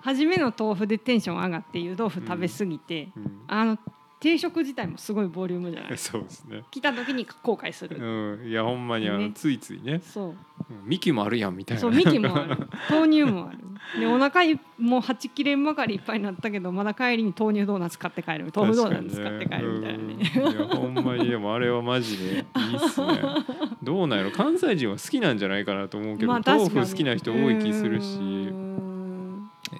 [0.00, 3.40] 初めの豆腐でテンション上がって湯豆腐食べ過ぎて、うん。
[3.46, 3.78] あの
[4.18, 6.62] 定食自体もすごいボリュームじゃない そうですね。
[6.70, 8.48] 来た時に後悔する、うん。
[8.48, 9.32] いやほんまにあの、ね。
[9.34, 10.00] ついついね。
[10.02, 10.36] そう
[10.70, 11.80] うんミキもあるやんみたいな。
[11.80, 12.68] そうミキもある。
[12.88, 13.58] 豆乳もある。
[13.98, 18.52] でお腹いもうはち切れんばかりいっぱいになったけどまだ帰りに豆乳ドーナツ買って帰る。
[18.54, 20.32] 豆腐ドーナツ買って帰るみたいなね。
[20.36, 22.44] うんいやほんまにでもあれはマジでいいっ
[22.88, 23.20] すね。
[23.82, 24.30] どうなんやろ。
[24.30, 28.70] 関西人は好きなんじゃないかなと思うけど、まあ豆腐好きな人多い気するし。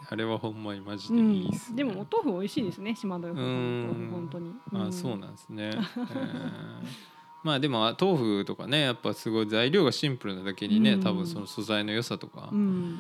[0.09, 1.77] あれはほんまにマジうんでいいっす、ね。
[1.77, 4.55] でもお豆腐美味しいですね島豆腐本当に。
[4.75, 7.10] あそうなんですね、えー
[7.43, 11.03] まあでもあ豆腐とかねやっぱすごい材料がシンプルなだけにね、うん。
[11.03, 12.99] 多分その素材の良さとかうん。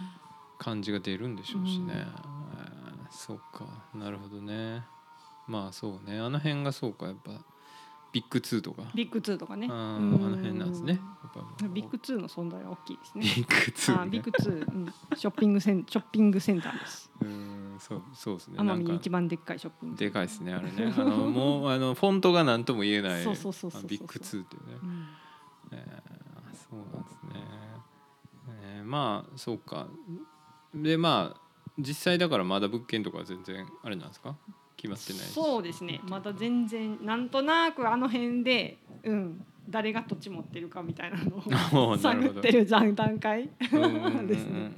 [0.59, 1.91] 感じが出るんでしょうしね、うん。
[1.91, 2.41] えー
[3.11, 3.67] そうか。
[3.95, 4.85] なるほどね。
[5.47, 6.19] まあそうね。
[6.21, 7.07] あの辺がそうか。
[7.07, 7.33] やっぱ
[8.13, 8.83] ビッグ2とか。
[8.95, 9.67] ビッグ2とかね。
[9.71, 11.01] ああの辺なんですね。
[11.25, 11.69] やっぱもう。
[11.69, 13.25] ビッグ2の存在は大きいですね。
[13.25, 17.11] ビッグ2、ね、あビッグ2、うん、ショッピングセンショッピングセンターです。
[17.21, 18.59] うんそうそうですね。
[18.59, 20.95] 奄美に一番でっかいショッピングでかいですねあれね。
[20.97, 23.25] あのもうあのフォントが何とも言えない。
[23.25, 24.79] そうそうそうビッグ2っていうね。
[24.83, 25.07] うん。
[25.73, 27.45] えーそうなんですね、
[28.77, 29.89] えーまあそうか。
[30.75, 31.41] でまあ
[31.79, 34.37] 実際だからまだ物件とかは全然あれなんですか？
[34.77, 36.01] 決まってないそうですね。
[36.05, 43.73] まだ全然なんとなくあの辺で、うん、誰が土地持ってるかみたいなのおを 探ってる段階です
[44.47, 44.73] ね。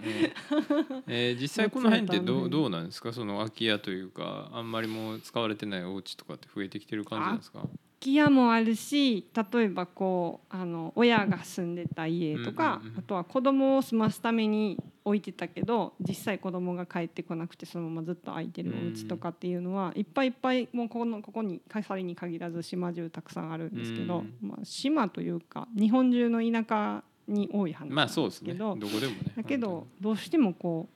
[1.07, 3.13] えー実際この辺ってどうどうなんですか？
[3.13, 7.65] その空き家というかあんまりもう使われてないお家とかって増えてきてる感じなんですか？
[8.03, 29.19] 空き家もあるし例えばこうあの親が住んでた家とか、うんうんうんあとは子供を住ますために置いてたけど実際子供が帰ってこなくてそのままずっと空いてるお家とかっていうのは、いっぱいいっぱいもうここのここに笠利に限らず島中たくさんあるんですけど、まあ、島というか日本中の田舎に多い話なんまあそうでですけど、どこでもね。
[29.37, 30.95] だけどどうしてもこう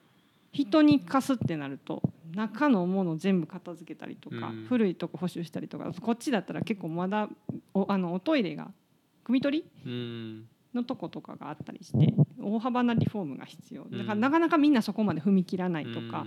[0.53, 2.03] 人に貸すってなると
[2.35, 4.67] 中のもの全部片付けたりとか、うん。
[4.69, 7.29] 古いとこ補修したりとかこっちだったら結構まだ
[7.75, 8.71] おあのおトイレが
[9.25, 10.49] 汲み取りうん。
[10.75, 13.85] のとことかがあったりして大幅なリフォームが必要。
[13.85, 14.21] だからうん。
[14.21, 16.27] なかなかみんなそこまで踏み切らないとか。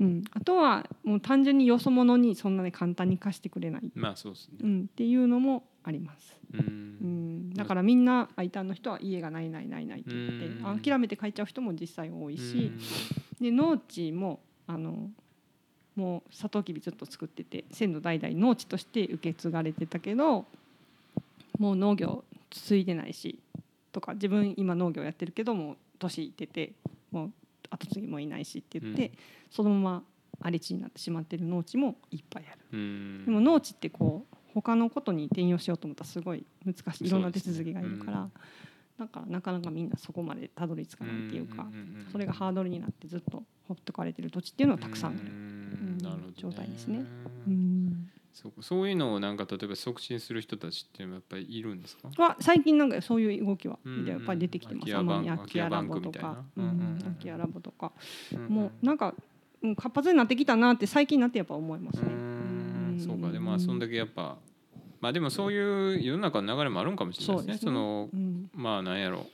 [0.00, 0.06] う、ん。
[0.06, 0.24] うん。
[0.32, 4.58] あとはもう単純によそ者にそんなに簡単に貸してくれない、まあそうですね。
[4.62, 6.36] うん、っていうのもあります。
[6.52, 7.50] ううん。
[7.50, 10.80] ん、だからみんなーンの人は家がないないないないって言ってうん。
[10.80, 12.72] 諦めて帰っちゃう人も実際多いし、
[13.40, 15.10] で農地もあの
[15.96, 20.44] もうサトウキビずっと作ってて先祖代々農地として受け継がれてたけど
[21.58, 23.38] もう農業継いでないし
[23.92, 26.72] とか自分今農業やってるけどもう年いってて
[27.10, 27.30] もう
[27.70, 29.12] 後継ぎもいないしって言って、うん
[29.50, 30.02] そのまま
[30.40, 32.58] 荒れ地になってしまってる農地もいっぱいある。
[32.72, 38.28] うんでも農地ってこう他のことに転用しようと思ったらすごい難しいいろんな手続きがいるから、
[38.98, 41.66] そうだからなかなかみんなそこまでたどり着かないっていうか、
[42.10, 45.20] それがハードルになってずっとほっとかれてる土地っていうのはたくさんある。
[46.36, 47.04] 状態ですね。
[47.46, 48.08] うん。
[48.32, 52.10] そうかそういうのをなんか例えば促進する人たちっていうのはやっぱりいるんですか？
[52.22, 54.92] は最近なんかそういう動きはうんやっぱり出てきてます。
[54.92, 57.92] 空き家バン奄美空き家ラボとか、空き家ラボとか、
[58.32, 59.14] うんもうなんか
[59.62, 62.10] うん活発になってきたなって最近になってやっぱ思いますうね。
[62.12, 62.98] ん。
[63.00, 63.30] そうか。
[63.32, 64.36] でもまあそんだけやっぱ
[65.00, 67.58] まあでもそういう世の中の流れもあるんかもしれないですね。
[67.62, 68.50] そのうん。
[68.52, 69.26] まあなんやろ。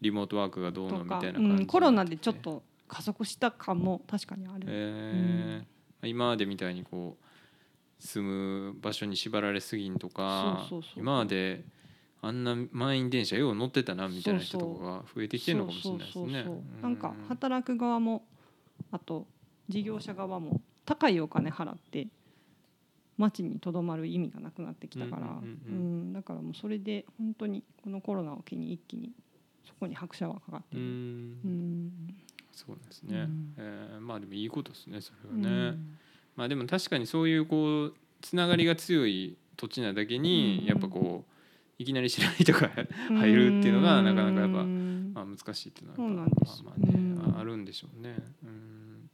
[0.00, 4.64] リモートワークがどうのみたいな感じうん、コロナでちょっと加速した感も確かにある。
[4.66, 5.73] えー
[6.06, 11.64] 今までみたいにこう住む場所に縛られすぎんとか今まで
[12.20, 16.46] あんな満員電車よう乗ってたなみたいな人とかが増えてきてるのかもしれないですね。
[16.82, 18.24] なんか働く側も
[18.90, 19.26] あと
[19.68, 22.08] 事業者側も高いお金払って
[23.16, 29.12] 町にとどまる意味がなくなってきたから、うんだからもうそれで本当にこのコロナを機に一気に
[29.66, 30.84] そこに拍車はかかってうる。
[30.84, 30.88] ん。
[30.88, 32.14] うん
[32.54, 33.54] そうですね、うん。
[33.58, 35.98] えーまあでもいいことですねそれはうね、ん。
[36.36, 40.66] まあでも確かにそういうこうつながりが強い土地なだけに、うん。
[40.66, 42.70] やっぱこういきなり知らない人が
[43.18, 45.12] 入るっていうのがなかなかやっぱうん。
[45.14, 46.26] まあ難しいっていうのはまあ
[46.64, 48.16] まあね、うんああるんでしょうね。
[48.44, 49.10] うん。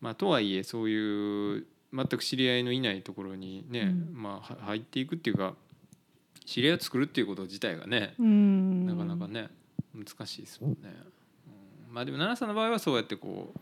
[0.00, 4.22] まあとはいえそういう全く知り合いのいないところにね、うん。
[4.22, 5.54] まあは入っていくっていうか
[6.44, 8.86] 知り合いを作るっていうこと自体がね、うん。
[8.86, 9.48] なかなかね
[9.94, 10.94] 難しいですもんね。
[11.88, 13.60] うんまあでも奈々さんの場合はそうやってこう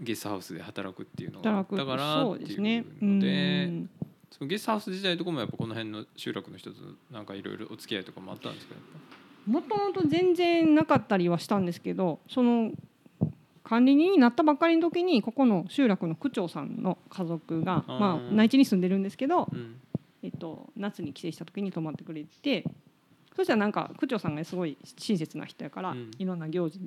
[0.00, 2.84] ゲストハウスで働くっていうのがあったからそうっていうですね。
[3.00, 3.90] のでうん
[4.30, 6.76] そのゲストハウス自体とかもやっぱこの辺の集落の人と
[7.10, 8.80] なんかいろいろお付き合いとかもあったんですけど
[9.46, 12.72] もともと全然なかったりはしたんですけどその
[13.64, 19.76] 管理人になったばっかりの時にここの集落の区長さんの家族がまあ、内地に住んでるんですけど、うん
[20.22, 22.64] えっと、夏に帰省した時に泊まってくれて
[23.34, 26.10] そしたらなんか区長さんがすごい親切な人やから、うん。
[26.18, 26.80] いろんな行事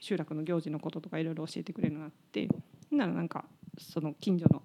[0.00, 2.48] 集落の行事のこととかいろいろ教えてくれるようになって
[2.90, 3.44] ならなんか
[3.78, 4.62] その近所の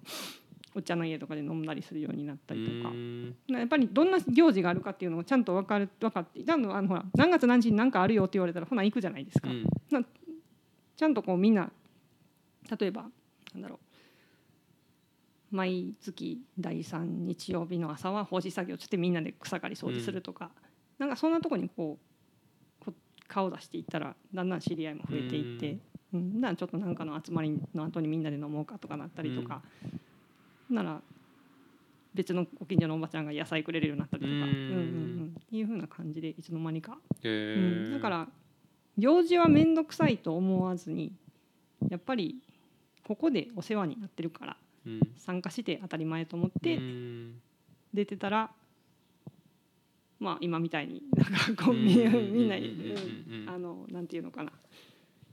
[0.74, 2.90] お茶の家とかで飲んだりするようになったりとか。
[2.90, 2.92] う。
[2.92, 3.34] ん。
[3.48, 9.64] やっぱりどんな行事があるかっていうのをちゃんと分かる分かってあのあのほら何月何日に何かあるよって言われたらほな行くじゃないですか、うん。
[10.96, 11.70] ちゃんとこうみんな
[12.78, 13.06] 例えば
[13.54, 13.78] なんだろう。
[15.50, 20.50] 毎月第3日曜日の朝は放置作業つってみんなで草刈り掃除するとか、
[20.98, 21.98] なんかそんなとこにこ
[22.80, 22.92] うこ
[23.28, 25.78] 顔出していったらだんだん知り合いも増えていって、
[26.12, 29.62] うん、だからちょっとなんかの集まりの後にみんなで飲もうかとかなったりとか、
[30.70, 31.00] なら
[32.14, 34.40] 別のご近所のおばちゃんが野菜くれるようになったりとか、うん。
[34.40, 36.98] うんうんうん、いうふうな感じでいつの間にか。
[37.22, 38.28] うん、だから
[38.96, 41.12] 行事は面倒くさいと思わずに
[41.88, 42.36] やっぱり
[43.06, 44.56] ここでお世話になってるから
[44.86, 45.00] うん。
[45.16, 47.40] 参加して当たり前と思ってうん。
[47.94, 48.50] 出てたら、
[50.18, 52.94] まあ今みたいになんかこううんみみんなうんに
[53.46, 54.52] あのなんていうのかな。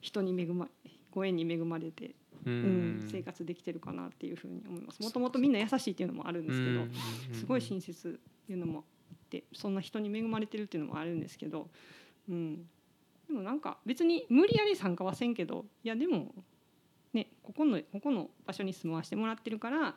[0.06, 0.67] 人に恵ま
[1.12, 2.12] ご縁に恵まれて、
[2.45, 11.69] ううんん、生活できてるかなっていうふうに思いますもともとみんな優しいっていうのもあるんですけど、すごい親切っていうのもあってそんな人に恵まれてるっていうのもあるんですけど、
[12.30, 12.58] うん、
[13.28, 16.34] でもなんか別に無理やり参加はせんけどいやでも
[17.13, 19.95] ねここのここの場所に住まわしてもらってるから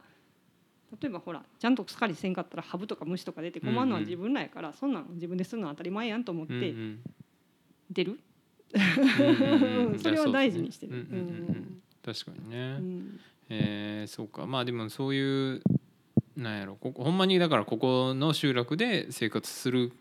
[1.00, 7.00] 例えばほらちゃんと使りせんかったらハブとか虫とか出て困るのは自分らやから、そんなん自分でするのは当たり前やんと思ってうんうん。
[7.90, 8.18] 出る、うん
[9.92, 10.92] うん それは大事にしてる。
[10.92, 11.82] うんうんうんうん。
[12.02, 13.20] 確かにね、うん。
[13.50, 14.46] えーそうか。
[14.46, 15.62] まあでもそういう
[16.36, 16.76] なんやろ。
[16.76, 19.92] ここほんまにだからここの集落で生活する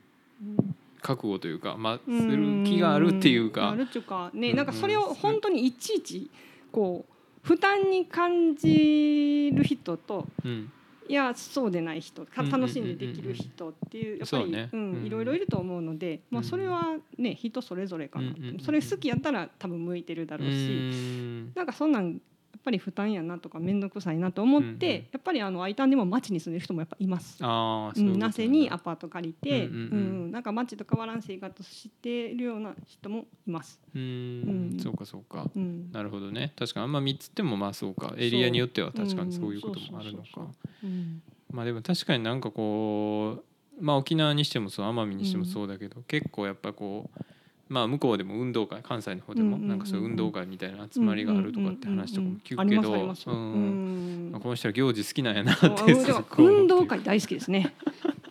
[1.01, 3.71] 覚悟というか、まあ、する気があるっていうか。
[3.71, 4.55] あるっていうかねうん。
[4.57, 6.29] なんかそれを本当にいちいち
[6.71, 10.71] こう負担に感じる人とうん
[11.07, 14.69] いやそうでない人楽しんでできる人っていうやっぱりそうね。
[14.71, 15.05] うんうん。
[15.05, 16.47] いろいろいると思うのでまあうん。
[16.47, 22.19] それはね人それぞれかなうんうんうんそれ好きやったら多分向いてるだろううしんなんかそんなんや
[22.57, 27.37] っぱり負担やなとか面倒くさいなと思っうんうんてやっぱりあの I ターンでも町に住んでる人もやっぱいます。
[27.41, 29.99] ああうん、那瀬にアパート借りて、ううんんうん。
[30.23, 33.79] うんなんか町と変わらん生活してるような人もいます。
[33.95, 34.79] うん、うん。
[34.79, 35.49] そうかそうか。
[35.55, 35.91] うん。
[35.91, 36.53] なるほどね。
[36.57, 38.13] 確かにあんま3つってもまあそうか。
[38.17, 40.47] エリアによっては確かにそういうこともあるのか。
[40.83, 41.21] うん。
[41.51, 43.43] まあでも確かになんかこ
[43.79, 47.19] うまあ沖縄にしてもそう奄美にしてもそうだけど、結構やっぱこう
[47.69, 55.93] まあ向こうでも運動会関西の方でもなんかそういう運動会みたいな集まりがあるとかって話とかも聞くけどこの人は行事好きなんやなっあて
[56.37, 57.73] 運動会大好きですね。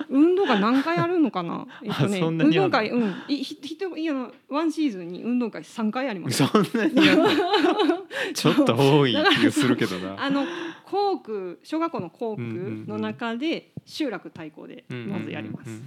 [0.08, 1.66] 運動会何回あるのかな？
[1.82, 6.46] 運動会、うん、いひひといやワンシーズンに運動会三回あります。
[6.46, 6.94] そんなに
[8.34, 10.16] ちょっと多い気がするけどな。
[10.22, 10.44] あの
[10.84, 12.42] 校区小学校の校区
[12.86, 15.82] の中で集落対抗でまずやります。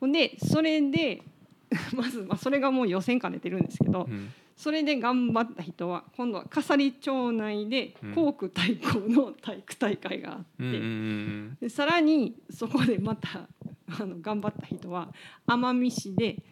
[0.00, 1.22] ほんでそれで
[1.94, 10.44] まずまあそれがもう予選兼ねてるんですけどうんう、んそれで頑張った人は今度は笠利町内でうん校区対抗の体育大会があって。
[10.58, 13.48] うんでさらにそこでまた
[13.98, 15.14] あの頑張った人は
[15.46, 16.42] 奄美市で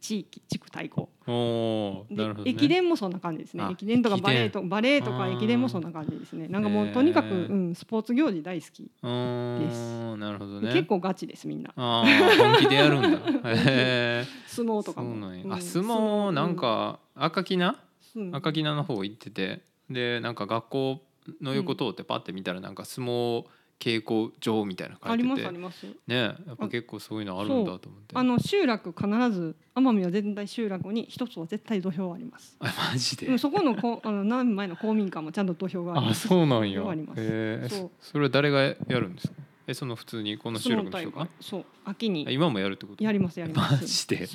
[0.00, 1.08] 地域地区対抗。
[1.26, 2.50] うんおーで、なるほどね。
[2.50, 3.62] 駅伝もそんな感じですね。
[3.62, 6.48] あ駅伝とかバレーとバレーとか駅伝もそんな感じですね。
[6.48, 10.72] なんかもうとにかく、うん、スポーツ行事大好き、うーんなるほどね。
[10.72, 11.72] 結構ガチですみんな。
[11.76, 12.06] ああ
[12.38, 13.18] 本気でやるんだ。
[14.46, 15.10] 相撲とかも。
[15.10, 15.44] そうなんや。
[15.44, 17.78] うんあ相撲なんか赤木な
[18.16, 18.34] うん。
[18.34, 19.60] 赤木名の方行ってて。
[19.90, 21.02] でなんか学校
[21.40, 23.44] の横通ってパッて見たらなんか相撲
[23.78, 25.86] 稽古場みたいなありますあります。
[26.06, 28.14] ねやっぱ結構そういうのあるんだと思って。
[28.14, 32.56] あの集落必ず奄美は絶対集落に一つは絶対土俵あります。
[32.60, 33.38] あマジで？
[33.38, 36.26] そこのこ あの何前の公民館もちゃんと土俵がありあます。
[36.28, 36.88] そうなんや。
[36.88, 37.68] あります。
[37.68, 37.90] そう。
[38.00, 39.34] それは誰がやるんですか？
[39.68, 42.24] えその普通にこの収録の人がそう秋に。
[42.26, 43.04] あ今もやるってこと？
[43.04, 43.74] やりますやります。
[43.74, 44.26] マジで？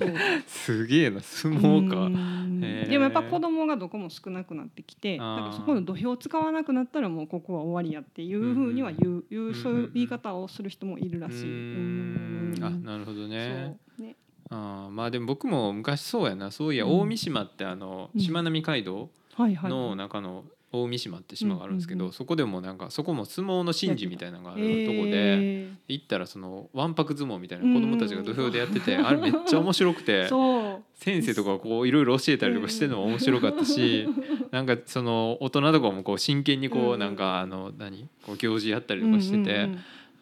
[0.48, 11.36] すげえな相撲うかでもやっぱ子供がどこも少なくなってきてだからそこの土俵を使わなくなったらもうここは終わりやっていうふうには言う,、言うそういう言い方をする人もいるらしい。
[11.36, 12.64] うーん。
[12.64, 13.78] あなるほどね。
[13.98, 14.16] ね。
[14.52, 16.52] あーまあでも僕も昔そうやな。
[16.52, 17.00] そういやうん。
[17.00, 18.22] 大三島ってあのうん。
[18.22, 20.44] しまなみ海道の中の
[20.76, 34.08] 大三島って島があるんですけどそこでもなんかそこも相撲の神事みたいなのがあるとこでえ行ったらそのわんぱく相撲みたいな子供たちが土俵でやっててあれめっちゃ面白くーて 先生とかこういろいろ教えたりとかしてるのも面白かったし
[34.50, 37.00] なんかその大人とかもこう真剣にこうん。
[37.00, 38.08] なんかあの何？
[38.26, 39.70] こう行事やったりとかしてて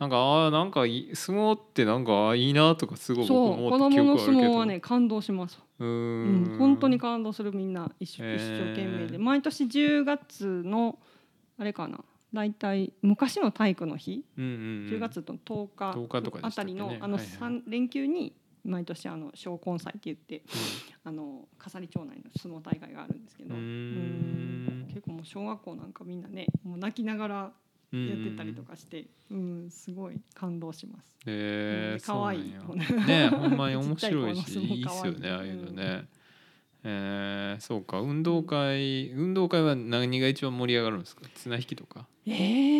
[0.01, 4.39] なんかああなんか相撲ってなんかいいなとかすごい僕思った記供の憶あるけど。
[4.41, 10.97] 相撲はね感動します、うんん、本当に感動するみんな一一ー生懸命で毎年10月の
[11.59, 11.99] あれかな
[12.33, 14.57] 大体昔の体育の日うんうんうん。
[14.89, 17.37] 10月の10日10日とかであしたりのあのはいはい。
[17.39, 18.33] 三連休に
[18.65, 20.41] 毎年あの小根祭って言って
[21.03, 23.53] あの笠利町内の相撲大会があるんですけど。
[23.53, 24.87] うん。
[24.87, 27.51] 結構もう小学校なんかみんなねもう泣きながら
[27.93, 29.69] やってたりとかしてうん。
[29.69, 31.15] すごい感動します。
[31.27, 32.53] へえで可愛い
[33.07, 36.05] ねほんまに面白いし ゃいいいっすよねああいうのね。
[36.83, 37.99] えーそうか。
[37.99, 41.21] 運動会運動会は何が一番盛り上がるんですか？
[41.35, 42.07] 綱引きとか？
[42.25, 42.31] え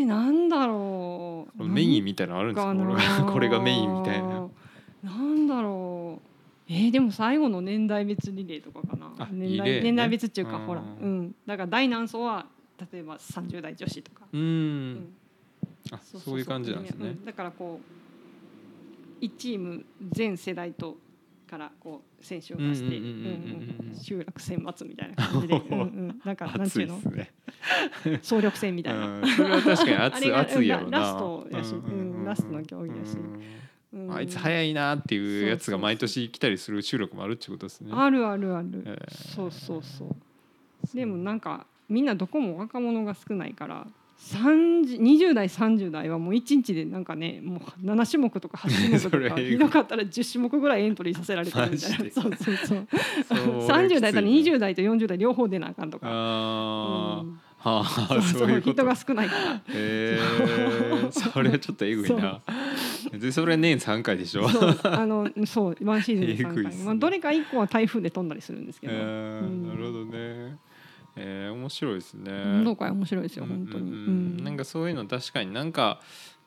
[0.01, 1.63] ー、なんだろう。
[1.67, 2.73] メインみたいなのあるんですか？
[2.73, 4.47] かな これがメインみたいな。
[5.03, 6.27] なんだろう。
[6.67, 9.11] えー、でも最後の年代別リレーとかかな。
[9.19, 9.71] あ年リレーね。
[9.75, 10.81] 代年代別っていうかうんほら。
[10.81, 11.35] うん。
[11.45, 12.47] だから大南層は
[12.91, 14.93] 例えば30代女子とか、ううん。
[14.93, 15.13] ん
[15.91, 17.09] あそういう感じなんですね。
[17.09, 17.25] うん。
[17.25, 17.79] だからこ
[19.21, 20.97] う1チーム全世代と
[21.47, 26.97] からこう選手を出して集落選抜みたいな感じで、 うんうん、なんかなん熱ていうの？
[27.11, 27.31] ね
[28.23, 30.99] 総力戦みたいな、う んそれは確かに あ熱れが熱いやろな。
[30.99, 33.17] ラストやしうんうんラストの競技やし。
[33.93, 34.07] うん。
[34.07, 34.13] うん。
[34.15, 37.91] あいつ早いなっていうやつが毎年来たりする収録もあるってことですね。
[37.93, 39.11] あるあるある、えー。
[39.11, 40.95] そうそうそう。
[40.95, 43.85] でもなんかみんなどこも若者が少ないから
[44.19, 49.49] 30 20代30代はもう1日でなんかねもう7種目とか8種目そとか れ。
[49.49, 51.97] ひどかったら10種目ぐらいエントリーさせられてるみたいな。
[51.97, 52.87] そうそうそう。
[53.27, 56.05] それ30代だらきついな20代と40代両方出なあかんとか。
[56.07, 57.39] あー、うん。
[57.57, 59.53] はあそういう人が少ないから。
[59.55, 60.19] へえ
[61.11, 62.41] それはちょっとえぐいな。
[63.13, 64.47] でそれ年3回でしょ？
[64.49, 64.77] そう。
[64.83, 66.83] あのそうワンシーズンで3回、 ね。
[66.85, 69.45] まあ、どれか1個は台風で飛んだりするんですけど、えー。
[69.47, 69.67] うん。
[69.67, 70.57] なるほどね
[71.15, 72.31] えー、面白いですね。
[72.31, 73.97] 運動会面白いですよ本当に、うん
[74.37, 74.43] うん。
[74.43, 75.99] なんかそういうの確かになんか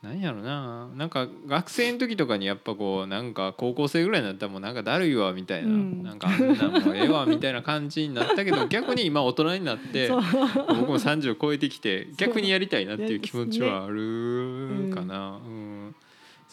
[0.03, 0.89] なんやろな。
[0.97, 6.03] なんか学生の時とかにやっぱこうなんか高校生ぐらいになったらもうなんかだるいわみたいな、うん。
[6.03, 15.54] なんかあんなんもうええわみたいな感じになったけど 逆に今大人になって僕も30を超えてきて逆にやりたいなっていう気持ちはあるかな、うん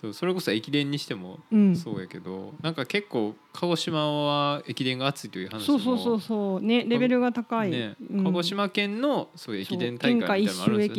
[0.01, 1.75] そうそれこそ駅伝にしてもうん。
[1.75, 6.61] そうやけど、なんか結構鹿児島は駅伝が熱いという話もそうそうそうそう。
[6.61, 8.23] ねレベルが高い、ねうん。
[8.23, 10.93] 鹿児島県のそういう駅伝大会みたいなのもあるんで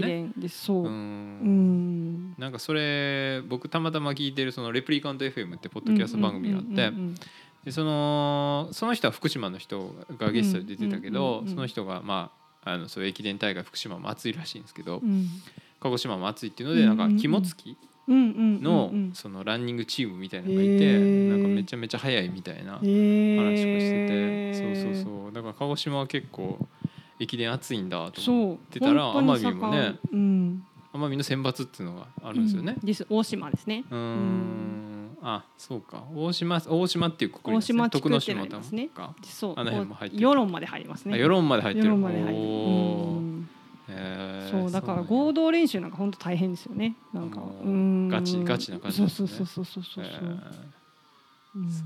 [0.49, 0.88] すよね。
[0.88, 2.31] うう、ん。
[2.31, 2.35] ん。
[2.38, 7.15] なんかそれ僕たまたま聞いてるそのレプリカント FM ってポッドキャスト番組があってうんうんうん
[7.65, 11.45] でそのその人は福島の人がゲストで出てたけうんうんうんうん。
[11.47, 12.31] どその人がま
[12.65, 15.27] ああのそういう駅伝大会福島も熱いらしいんですけどうん。
[15.81, 17.21] 鹿児島も熱いっていうのでなんかうんうんうん。
[17.21, 25.33] 肝付きうんうんうんのうんそのランニングチームみたいなのがいてなんかめちゃめちゃ速いみたいな話をしててそうそうそう。
[25.33, 26.59] だから鹿児島は結構
[27.19, 29.99] 駅伝熱いんだと思ってたら奄美もね
[30.93, 32.77] 奄美の選抜っていうのがあるんですよね。
[32.83, 32.87] う。
[32.87, 33.07] です。
[33.09, 33.85] 大島ですね。
[33.91, 35.17] うーん。
[35.23, 36.05] あそうか。
[36.15, 38.88] 大島大島っていうくくり大島地徳之島となりますね。
[38.88, 39.55] かそう。
[39.57, 40.23] あの辺も入ってる。
[40.23, 41.15] 世論まで入りますね。
[41.15, 41.97] あ世論まで入って世る
[44.50, 46.94] そうだから合同練習なんか本当大変ですよね。
[47.12, 48.09] なんかもううん。
[48.09, 49.09] ガチガチな感じね。
[49.09, 50.05] そうそうそうそうそうそう。
[50.05, 50.42] そうなんや。
[51.72, 51.85] す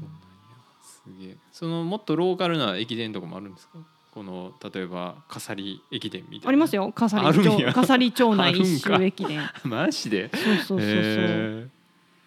[1.21, 1.37] げえ。
[1.53, 3.79] そのもっとローカルな駅伝とかもあるんですか？
[4.13, 6.49] この例えば笠利駅伝みたいな。
[6.49, 6.91] ありますよ。
[6.93, 9.41] 笠利町笠利町内一周駅伝。
[9.65, 10.31] マジで？
[10.33, 11.71] そうそうそうそう。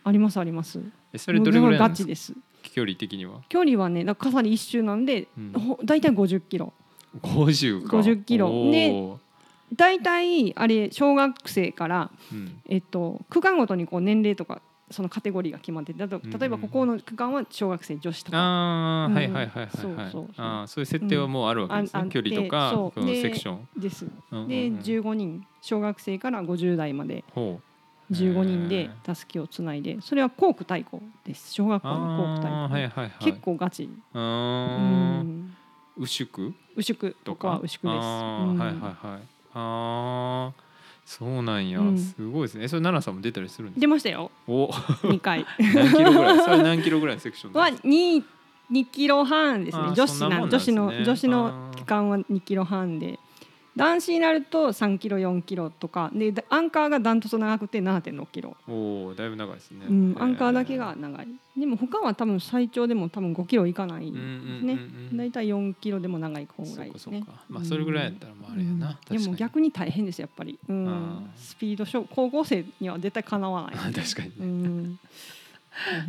[0.03, 0.81] ありますあります。
[1.13, 2.33] えそれどれぐらいガチです。
[2.73, 3.41] 距離的には？
[3.49, 5.51] 距離はねだ笠利一周なんで、うん。
[5.53, 6.73] ほ大体50キロ。
[7.23, 7.97] 50か。
[7.97, 8.47] 50キロ。
[8.49, 8.71] おー。
[8.71, 9.19] で
[9.75, 12.61] 大体あれ小学生から、うん。
[12.65, 14.61] えっと、区間ごとにこう年齢とか
[14.91, 18.37] そのカテゴリーが決まっててだと例えばここの区間は小学生女子とか。
[18.37, 19.13] ああ、うん。
[19.13, 20.27] はいはいはいはいはいそうそうそう。
[20.37, 22.07] あーそういう設定はもうあるわけですね、うん。
[22.07, 23.67] あ距離とかそセクション。
[23.75, 24.05] です。
[24.05, 24.75] うんうんうん。
[24.75, 27.61] で15人小学生から50代までほ
[28.11, 31.53] 15人でたすきをつないでそれは校区対抗です。
[31.53, 33.11] 小学校の校区対抗、はいはいはい。
[33.23, 34.21] 結構ガチ、ううー。
[34.21, 35.57] んん、
[35.97, 38.57] 牛久牛久とかは牛久です、うん。
[38.57, 40.61] はいはいはいあー
[41.05, 41.97] そうなんや、うん。
[41.97, 42.65] すごいですね。
[42.65, 44.29] えそれ奈々さんも出たりするんです出ましたよ。
[44.47, 44.67] お。
[44.67, 45.45] 2回。
[45.57, 46.39] 何キロぐらい？
[46.43, 48.23] それ何キロぐらいのセクションはなんですか？2
[48.71, 50.77] 2キロ半ですあーね女子なそんなもんなんですね。
[50.77, 53.19] 女子の女子の期間は2キロ半で
[53.79, 61.27] 男子になると3キロ4キロとかでだアンカーがダントツ長くて7.6キロ、おおだいぶ長いですね、うん、へアンカーだけが長い。
[61.57, 64.79] でも他は多分最長でも多分5キロいかないうんうんですねうん
[65.11, 65.17] うん。
[65.17, 67.23] 大体4キロでも長い方ぐらいですね。
[67.47, 71.29] まあそれぐらいやったらまああれやな、でも逆に大変ですやっぱり、うん。
[71.37, 73.75] スピード勝負高校生には絶対かなわない。
[73.95, 74.97] 確かにね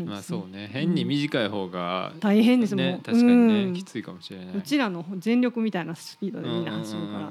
[0.05, 2.75] まあそうね変に短い方が、大変です。
[2.75, 3.75] もんね確かにね、うん。
[3.75, 4.57] きついかもしれない。
[4.57, 7.31] うちらの全力みたいなスピードでみんな走るから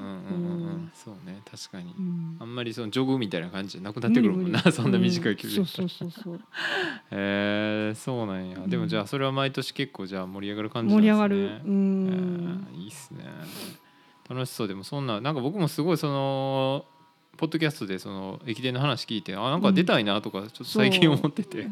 [0.94, 2.36] そうね確かに、うん。
[2.38, 6.40] あんまりそのジョグみたいな感じじゃなくなってくるもんなそんな短い距離うそうそうそうそう。
[7.10, 11.18] へえそうなんや、でもうんじゃあそれは毎年結構じゃあ盛り上がる感じなんですね。
[11.18, 11.62] 盛り上がる。
[11.64, 13.24] うえんーいいっすね。
[14.28, 14.68] 楽しそう。
[14.68, 16.84] でもそんななんか僕もすごいその
[17.36, 21.68] ポッドキャストでその駅伝の話聞いてあなんか出たいなとかちょっと最近思ってて、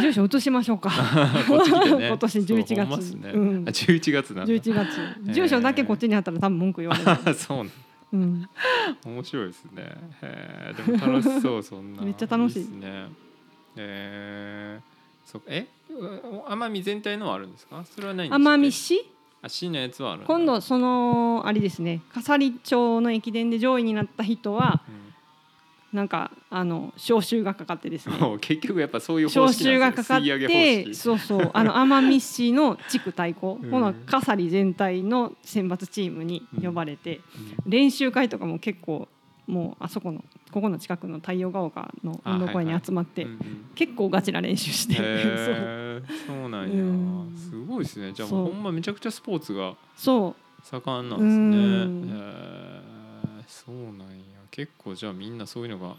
[0.00, 0.90] 住所移しましょうか。
[1.48, 2.08] こっち来てね。
[2.08, 3.64] 今年11そうほんまっ月すね、うん。
[3.66, 4.52] あ11月なんだ。
[4.52, 5.32] 11月。
[5.34, 7.70] 住所だけこっちにあったら多分文句言われる、あ そうなん
[8.12, 8.48] うん、
[9.06, 9.82] 面白いですね。
[10.22, 12.02] へえでも楽しそうそんな。
[12.02, 12.58] めっちゃ楽しい。
[12.60, 13.06] ですね。
[13.76, 15.66] えー、そえ？
[15.90, 17.84] う奄美全体のはあるんですか？
[17.84, 19.04] それはないんですか奄美市？
[19.42, 22.02] あ市のやつはある今度そのあれですね。
[22.12, 24.82] 笠利町の駅伝で上位になった人は
[25.92, 28.14] なんかあの招集がかかってですね。
[28.40, 30.94] 結局やっぱそういう方招式なん集がかかって式。
[30.94, 31.50] そうそう。
[31.52, 33.70] あの奄美市の地区対抗、うん。
[33.70, 37.20] この笠利全体の選抜チームに呼ばれて、
[37.64, 37.70] うん。
[37.70, 39.08] 練習会とかも結構
[39.50, 43.38] もうあそこのここの近くの太陽が丘の運動公園に集まって、うんうん。
[43.74, 46.02] 結構ガチな練習して、そう。
[46.26, 47.32] そうなんや、うん。
[47.36, 48.12] すごいですね。
[48.12, 48.52] じゃあそうもう。
[48.52, 50.66] ほんまめちゃくちゃスポーツがそう。
[50.66, 51.56] 盛んなんですね。
[51.56, 52.08] うん。
[52.08, 53.42] へー。
[53.46, 54.40] そうなんや。
[54.50, 55.96] 結構じゃあみんなそういうのが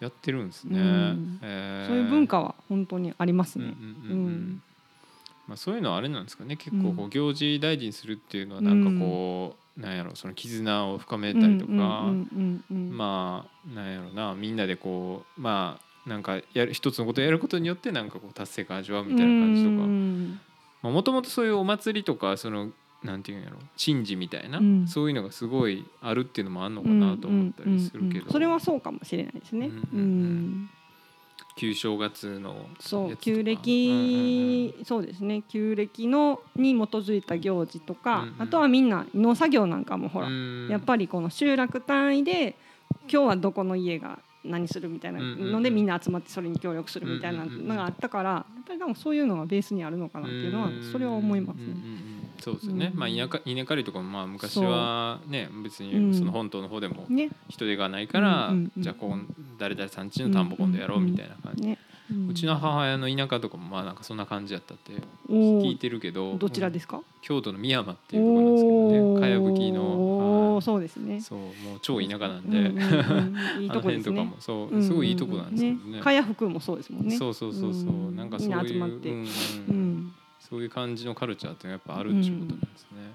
[0.00, 1.40] やってるんですね、うん。
[1.42, 1.86] へー。
[1.86, 3.66] そういう文化は本当にありますね。
[3.66, 4.26] うんうんうんうん。
[4.26, 4.62] うん。
[5.48, 6.56] まあ、そういうのはあれなんですかね。
[6.56, 19.74] 結構こうう行事大事にするっていうのはなんかこう、なんやろその絆を深めたりとか、まあなんやろなみんなでこうまあなんかやる一つのことをやることによってなんかこう達成感味わうみたいな感じとか。
[19.74, 20.40] うん
[20.82, 22.70] もともとそういうお祭りとかその
[23.02, 24.86] なんていうんやろ神事みたいな、うん。
[24.86, 29.66] そういうのがすごいあるっていうのもあんのかなと思ったりするけど、それはそうかもしれないですね。
[29.66, 30.02] うんうんううん
[30.62, 30.70] ん
[31.56, 35.42] 旧正月のそう旧暦、そうですね。
[35.48, 38.42] 旧暦のに基づいた行事とか、うんうん。
[38.42, 40.68] あとはみんな農作業なんかもほら、うん。
[40.68, 42.56] やっぱりこの集落単位で
[43.10, 51.74] 今日はどこの家が何するみたいなのでみんな集まってそれに協力するみたいなのがあったからやっぱりでもそういうのがベースにあるのかなっていうのはそれは思いますね。
[52.38, 53.00] そうですよね、うん。
[53.00, 56.10] まあ稲か稲刈りとかもまあ昔はね別うん。
[56.10, 57.30] にその本島の方でもね。
[57.48, 59.20] 人手がないから、じゃあこう
[59.58, 61.78] 誰々さんちの田んぼ今度やろうみたいな感じ、ね、
[62.28, 64.92] うちの母親の田舎とかもまあなんかそんな感じやったって
[65.28, 67.00] お聞いてるけどどちらですか？
[67.22, 69.20] 京都の美山っていうところなんですけどね。
[69.20, 69.82] かやぶきの
[70.56, 71.20] おーはいそうですね。
[71.20, 71.44] そうも
[71.76, 74.36] う超田舎なんで、うんうんうん いいとこですね辺とかも。
[74.40, 77.16] そうすごいいいとこなんですけどね,、かや服もそうですもんね。
[77.16, 79.26] そうそうそうそう、うんなんかそういううんうん
[79.68, 80.12] うん。
[80.38, 83.14] そういう感じのカルチャーってやっぱあるっていうことなんですね。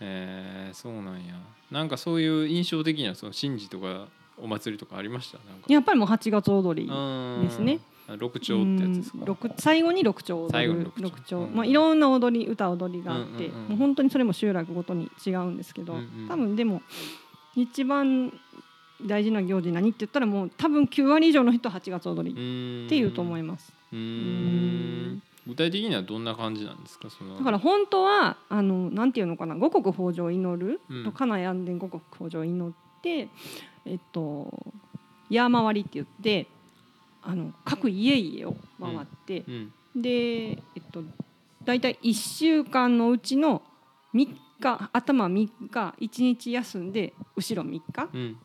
[0.00, 1.34] えーそうなんや。
[1.70, 5.38] なんかそういう印象的なその神事とかお祭りとかありました？
[5.72, 6.88] やっぱりもう8月踊り。
[6.88, 7.80] うんですね。
[8.16, 9.18] 六丁ってやつですか？
[9.20, 15.96] うん六最後に六丁踊る最後に六丁六丁、うんまあいろんな踊り歌踊りがあって、もう本当にそれも集落ごとに違うんですけど、
[16.28, 16.82] 多分でも
[17.54, 18.32] 一番
[19.04, 23.66] 大事な行事何って言ったらもう多分9割以上の人は8月踊りっっていうと思いまます。
[23.66, 23.72] す。
[23.92, 25.22] うんん。
[25.46, 27.08] 具体的にはどんな感じなんですか？
[27.10, 27.36] その。
[27.38, 33.28] だから本当はあのなんていうのかな五穀豊穣を祈る、うんと家内安全五穀豊穣を祈って
[33.84, 34.52] えっと
[35.30, 36.46] 山回りって言って
[37.28, 39.72] あの各家々を回って、うん。
[39.94, 40.10] で
[40.50, 41.02] えっと
[41.64, 43.62] 大体1週間のうちの
[44.14, 44.28] 3
[44.60, 48.36] 日頭3日1日休んで後ろ3日うん。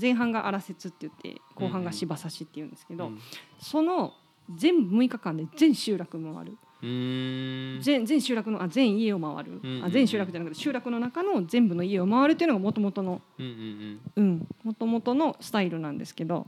[0.00, 3.18] 前半が荒節って言って後半が芝刺しっていうんですけど、うん
[3.60, 4.14] その
[4.56, 6.56] 全部6日間で全集落回る。
[6.82, 16.46] 全全集落のあ全家を回る、うんうんうんあ全集落じゃなくて集落の中の全部の家を回るっていうのがもともとのうんうんうんもともとのスタイルなんですけど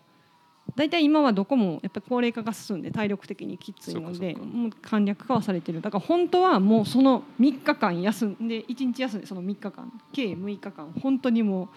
[0.75, 5.81] 大体今はどこもやっぱり高齢化が進んで体力的にきついのでもう簡略化はされてる。
[5.81, 11.69] だから本当はもうその3日間休んで1日休んでその3日間計6日間本当にもう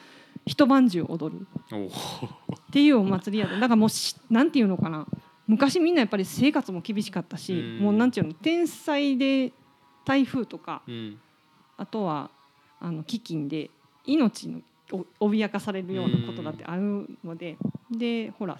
[0.45, 1.41] 一晩中踊る。
[1.41, 3.55] っっていうお祭りやで。
[3.55, 5.05] だからもうしなんていうのかな。
[5.47, 7.79] 昔みんなやっぱり生活も厳しかったし、うん。
[7.79, 9.51] もうなんていうの天災で
[10.05, 11.19] 台風とかうん
[11.77, 12.29] あとは
[12.79, 13.69] あの飢饉で
[14.05, 14.61] 命のお
[15.19, 17.57] 脅かされるようなことだってあるので、
[17.91, 18.57] でほら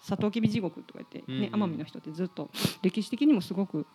[0.00, 2.48] サトウキビ地獄とか言って、ね奄美の人ってずっと
[2.82, 3.86] 歴史的にもすごく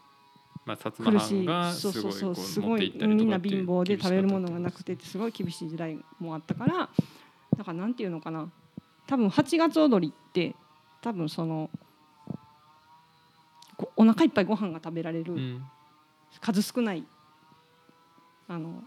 [0.66, 1.46] まあ薩摩苦しい。
[1.46, 6.90] 藩がすそうごいうそうすごいみんな貧乏で食べるものがなくてすごい厳しい時代もあったから
[7.58, 8.50] だからなんていうのかな。
[9.08, 10.56] 多分8月踊りって
[11.02, 11.70] 多分その
[13.78, 15.60] こお腹いっぱいご飯が食べられる、
[16.40, 17.06] 数少ない
[18.48, 18.84] あの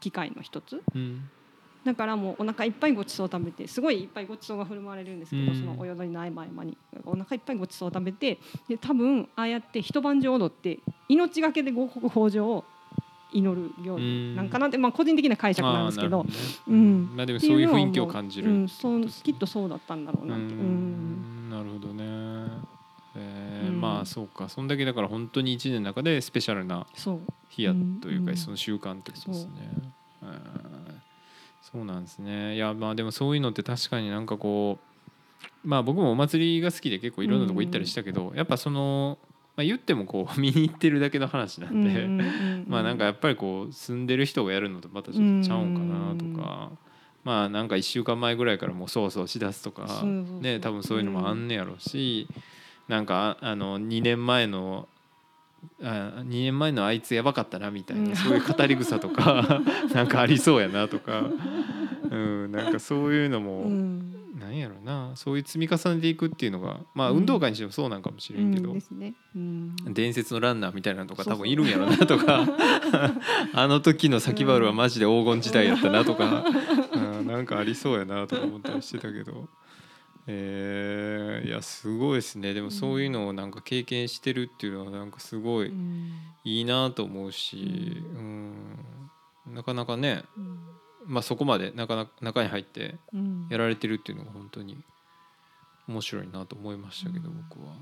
[0.00, 1.28] 機会の一つうん
[1.84, 5.58] だからもうお腹いっぱいごちそう食べてすごいいっぱいごちそうが振る舞われるんですけど、うん。
[5.58, 10.78] そのお踊りの合間合間にお腹いっぱいごちそう食べてで多分ああやって一晩中踊って
[11.08, 12.64] 命がけで五穀豊穣を
[13.32, 16.24] 祈る行事なんかなって、まあ、個人的な解釈なんですけど
[16.68, 17.10] うん。
[17.16, 20.44] まあでもそういう雰囲気を感じるうん、そうきっとそうだったんだろううなって。
[20.44, 21.48] うん。
[21.48, 21.50] ん。
[21.50, 22.04] なるほどね。
[23.16, 23.68] えー。
[23.68, 23.80] うん。
[23.80, 24.48] まあそうか。
[24.48, 26.86] そんだけだから本当に一年の中でスペシャルな
[27.48, 28.26] 日やといううん。
[28.26, 29.52] かその習慣ってことですね。
[30.22, 30.61] えー
[31.62, 32.56] そうなんですね。
[32.56, 39.18] いやまあでもそういうのって確かになんかこうまあ僕もお祭りが好きで結構いろんなとこ行ったりしたけどやっぱその、
[39.56, 46.70] まあ、言ってもこう 見に行ってるだけの話なんで、うんうんうんまあなんかやっぱりこう住んでる人がやるのとまたちょっとちゃうんかなとか。
[47.24, 52.26] まあなんか1週間前ぐらいからもうそうそうしだすとかね多分そういうのもあんねやろうし
[52.88, 54.88] なんかああの2年前の
[55.82, 58.10] あ2年前のあいつやばかったなみたいうん。
[58.10, 59.62] なそういう語り草とか
[59.94, 61.24] なんかありそうやなとか。
[62.10, 64.12] うんなんかそういうのうもん。
[64.38, 65.12] なんやろな。
[65.14, 67.16] そういう積み重ねていくっていうのがまあうん。
[67.18, 69.14] 運動会にしてもそうなんかもしれんけどうんですね。
[69.34, 69.76] うん。
[69.88, 72.46] 伝説のランナーみたいなのとか多分いるんやろなとか。
[73.54, 76.44] あの時の先原はマジで黄金時代やったなとか、
[76.94, 79.48] うん、なんかありそうやなとか思ったりしてたけど、
[80.26, 81.48] えー。
[81.48, 82.54] いやすごいですね。
[82.54, 86.12] でもそういうのをなんか経験してるっていうのはなんかすごいうん。
[86.44, 88.76] いいなと思うし、うん、
[89.46, 90.58] なかなかね、うん。
[91.06, 93.48] まあ、そこまでなかなか中に入ってうん。
[93.50, 94.76] やられてるっていうのが本当に
[95.88, 97.44] 面白いなと思いましたけど、うん。
[97.48, 97.74] 僕は。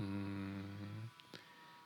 [0.00, 0.64] うーん。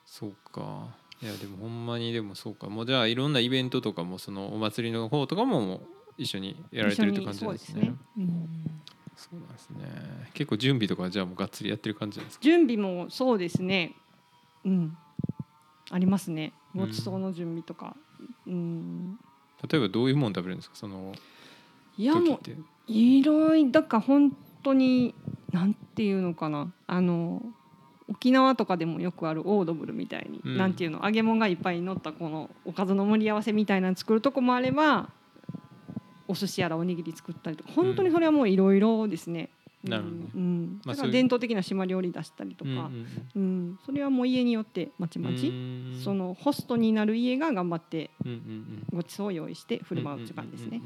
[0.04, 0.94] そうか。
[1.22, 2.68] いやでもほんまにでもそうか。
[2.68, 5.80] もうじゃあいろんなイベントとかもそのお祭りの方とかももう
[6.16, 7.82] 一緒にやられてるって感じですね。
[7.82, 7.94] すね。
[8.18, 8.80] うん
[9.16, 12.42] そうなんですね結構準備とかはじゃあもうがっつりやってる感じなんですか？
[12.44, 13.94] 準備もそうですね。
[14.64, 14.96] うん。
[15.90, 16.52] ありますね。
[16.74, 17.96] うんごちそうの準備とか。
[18.46, 19.18] うん。
[19.68, 20.76] 例えばどういうもの食べるんですか？
[20.76, 21.12] その
[21.98, 22.40] いやもう
[22.86, 25.14] いろいろだから本当に
[25.52, 27.42] なんていうのかなあの
[28.08, 35.10] 沖縄とかでもよくあるオードブルみたいに、うんなんていうの揚げ物がいっぱい乗ったこのおかずの盛り合わせみたいなの作るとこもあれば
[36.30, 39.50] お寿司やらおにぎり作ったりとか本当にそれはもういろいろですね。
[39.82, 40.22] なるほどね。
[40.34, 40.80] うん。
[40.80, 43.78] だから伝統的な島料理出したりとか、うんうんうん。
[43.84, 46.00] それはもう家によってまちうんまち、うん。
[46.04, 48.86] そのホストになる家が頑張ってうんうんうん。
[48.92, 50.82] ごちそうを用意して振る舞う時間ですね。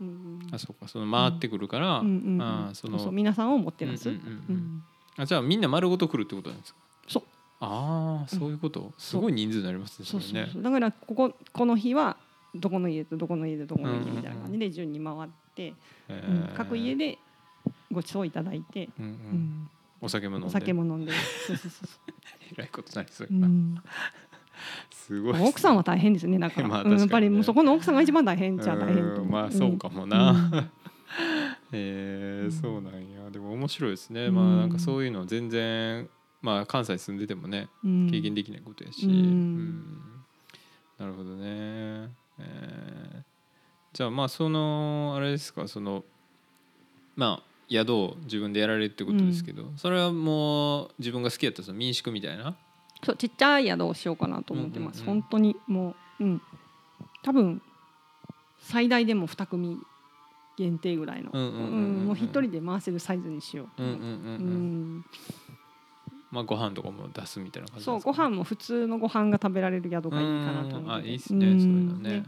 [0.00, 0.06] うん。
[0.06, 0.54] うんうんうんうんうん。
[0.54, 0.88] あそうか。
[0.88, 2.06] その回ってくるから、うん。
[2.06, 3.12] うんうんあーその。
[3.12, 4.08] 皆さんをもってなす。
[4.08, 4.36] うんうんうんうん。
[4.54, 4.82] うん。
[5.18, 6.80] あじゃあみんな丸ごと来るってことなんですか？
[7.06, 7.22] そう。
[7.60, 10.62] ああそういうこと、すごい人数になりますねそうそれねそうそう。
[10.64, 12.16] だからこここの日は
[12.54, 15.74] どこの家とどこの家でどこの家みたいな感じで順に回って、
[16.08, 16.54] えうんー。
[16.54, 17.18] 各家で
[17.90, 19.14] ごちそういただいて、うんううん。
[19.14, 20.46] んお酒も飲んで。
[20.48, 21.12] お酒も飲んで。
[21.46, 21.98] そうそうそうそ
[22.52, 23.74] えらいことになりそうな、うん、
[24.90, 25.48] すごい。
[25.48, 30.70] 奥さんは大変ですねだから, まあうんやっぱりもうそこの奥さんが一番大変っちゃ大変まあそうかもな、うん。
[31.72, 33.30] えーそうなんや。
[33.30, 34.34] でも面白いですね、うん。
[34.34, 36.08] まあなんかそういうの全然
[36.42, 38.10] まあ関西住んでてもねうん。
[38.10, 39.12] 経験できないことやし、うん。
[39.12, 39.84] うん。
[40.98, 43.22] なるほどね、えー
[43.94, 46.02] じゃあまあそのあれですかその
[47.14, 52.56] まあ宿を自分でやられるってことですけど、それはもう自分が好きやったその民宿みたいな？
[53.04, 55.20] そうちっちゃい宿をしようかなと思ってます、うんうんうん。
[55.20, 56.42] 本当にもううん。
[57.22, 57.60] 多分
[58.60, 59.78] 最大でも2組
[60.56, 61.30] 限定ぐらいの。
[61.34, 62.06] うんうんうんうんうんうん。
[62.06, 65.04] もう一人で回せるサイズにしようとうんうんうん思ってうん、うん
[66.32, 72.24] まあご飯とかも出すみたいな感じそうご飯も普通のご飯が食べられる宿がいいかなとうん思っあいいっすね、うんそういうのね。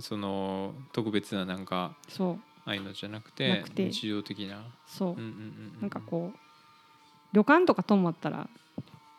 [0.00, 2.38] その特別ななんかそう。
[2.66, 4.62] ああいうのじゃなくて日常的な。
[4.86, 5.24] そう、うんうんう
[5.78, 6.38] んなんかこう
[7.32, 8.48] 旅館とか泊まったら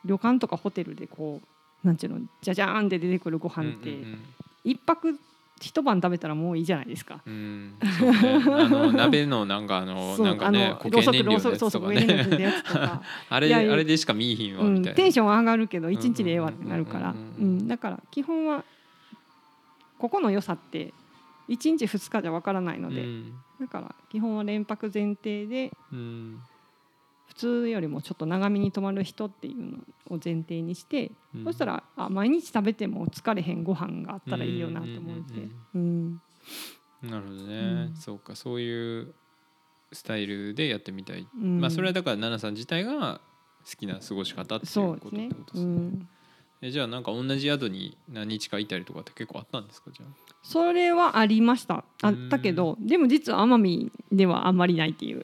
[0.05, 1.41] 旅館とかホテルでこ
[1.84, 4.19] うなんていうのじゃじゃーんって出てくるご飯って、うんうん。
[4.63, 5.17] 一泊
[5.62, 7.22] 一晩食べたらもういいじゃないですか。
[7.26, 8.18] うんうんそうね。
[8.34, 12.53] あの鍋のなんかあの なんかね固形燃料のやつとかね。
[13.30, 14.95] あれあれでしか見いひんわうん、みたいな。
[14.95, 17.16] テンション上がるけど一日でええわってなるから。
[17.39, 18.64] うんだから基本は
[19.97, 20.93] ここの良さって
[21.47, 23.34] 1日2日じゃわからないので、うん。
[23.59, 26.39] だから基本は連泊前提でうん
[27.32, 29.77] 普通よりもちょっと長めに泊まる人っていうの
[30.09, 31.43] を前提にして、うん。
[31.45, 35.47] そしたらあ毎日食べても疲れへんご飯があったらいいよなと思って。
[35.73, 36.21] うん
[37.01, 37.55] なるほどね、
[37.88, 37.95] うん。
[37.95, 38.36] そうか。
[38.36, 39.13] そういう
[39.93, 41.61] スタイルでやってみたい、うん。
[41.61, 43.21] まあそれはだから奈々さん自体が
[43.65, 45.29] 好きな過ごし方っていうことってそうですね。
[45.29, 45.71] ことですね。
[45.73, 46.09] うん
[46.64, 49.89] えじゃあなんか同じ宿に何日かいたりとかって結構あったんですか？
[49.91, 50.09] じゃあ。
[50.43, 51.84] それはありました。
[52.03, 55.24] あったけどでも実は奄美ではあんまりないっていう。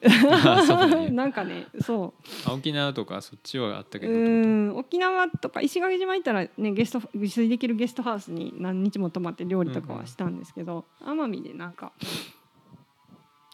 [1.10, 2.12] なんかねそ
[2.46, 2.48] う。
[2.48, 11.92] あ沖縄とかそっちはあったけうどってん沖縄とか石垣島行ったらねゲスト自炊できるゲストハウスに何日も泊まって料理とかはしたんですけど、奄美でなんか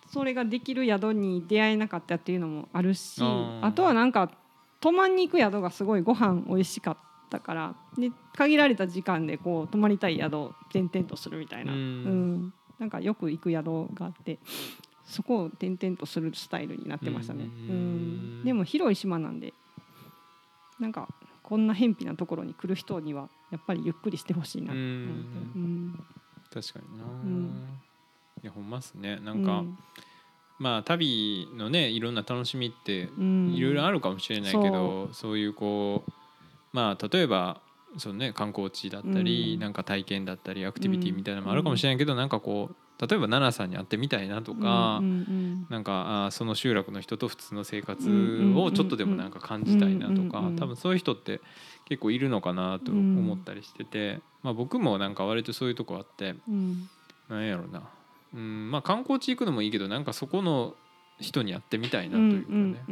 [0.06, 4.30] それができる宿に出会えなかったっていうのもあるしあとはなんか
[4.80, 7.00] 泊まんに行く宿がすごいご飯美味しかった
[7.40, 11.78] からで限られた時間でこう泊まりたい宿を転々とするみたいな、うん。
[11.78, 12.52] うん。
[12.78, 13.64] なんかよく行く宿
[13.94, 14.38] があって
[15.04, 17.48] そこを転々とするスタイルになってましたね。
[17.68, 19.54] うんうんでも広い島なんで
[20.78, 21.08] なんか
[21.42, 24.72] こんな偏僻なところに来る人にはやっぱりゆっくりしてほしいな。
[24.72, 25.94] うん
[26.52, 27.62] 確かにな、ん。
[28.42, 29.18] いやほんまっすね。
[29.24, 29.64] なんか、
[30.58, 33.54] まあ旅のねいろんな楽しみってうん。
[33.54, 36.12] いろいろあるかもしれないけど、そういうこう
[36.74, 37.60] まあ例えば
[37.96, 39.60] そのね観光地だったり、うん。
[39.60, 51.40] なんか体験だったりアクティビティみたいなのもあるかもしれないけど、なんかこう例えば奈々さんに会ってみたいなとか、うんうんなんかあーその集落の人と普通の生活うんをちょっとでもなんか感じたいなとか、うんうん多分そういう人って
[51.86, 56.88] 結構いるのかなと思ったりしてて、まあ、僕もなんか割とそういうとこあってうん。
[57.28, 57.82] なんやろな、
[58.34, 60.74] うんまあ、観光地行くのもいいけどなんかそこの
[61.20, 62.84] 人に会ってみたいなというかね、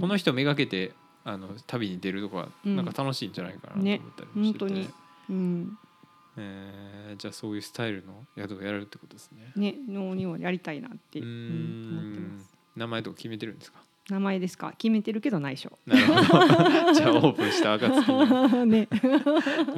[0.00, 0.94] この人めがけて
[1.24, 2.76] あの旅に出るとかうん。
[2.76, 4.88] なんか楽しいんじゃないかなと思ねったりもしてて、本当に。
[5.30, 5.78] うん。
[6.36, 9.52] えーじゃあそういうスタイルの宿をやるってことですね。
[9.56, 12.38] ね農にをやりたいなって、うーうん思ってまん。
[12.38, 13.80] す名前とか決めてるんですか？
[14.10, 14.72] 名前ですか？
[14.78, 15.70] 決めてるけど内緒。
[15.86, 16.92] なるほど。
[16.92, 18.00] じゃあオープンした暁
[18.64, 18.66] に。
[18.70, 18.88] ね。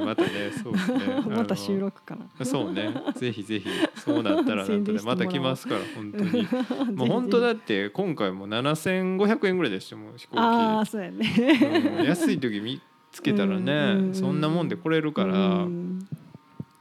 [0.05, 0.29] またね
[0.63, 0.99] そうですね。
[1.37, 2.45] また収録かな。
[2.45, 2.91] そうね。
[3.17, 3.69] ぜひぜひ。
[3.97, 5.19] そうなったらなん宣伝とねましてもらおう。
[5.19, 6.97] た来ますから本当に。
[6.97, 10.39] もう本当だって今回も7500円ぐらいでしたもん飛行機。
[10.39, 11.99] ああそうやね。
[11.99, 12.81] うん安い時見
[13.11, 15.35] つけたらねうんそんなもんで来れるから。
[15.35, 16.07] うん。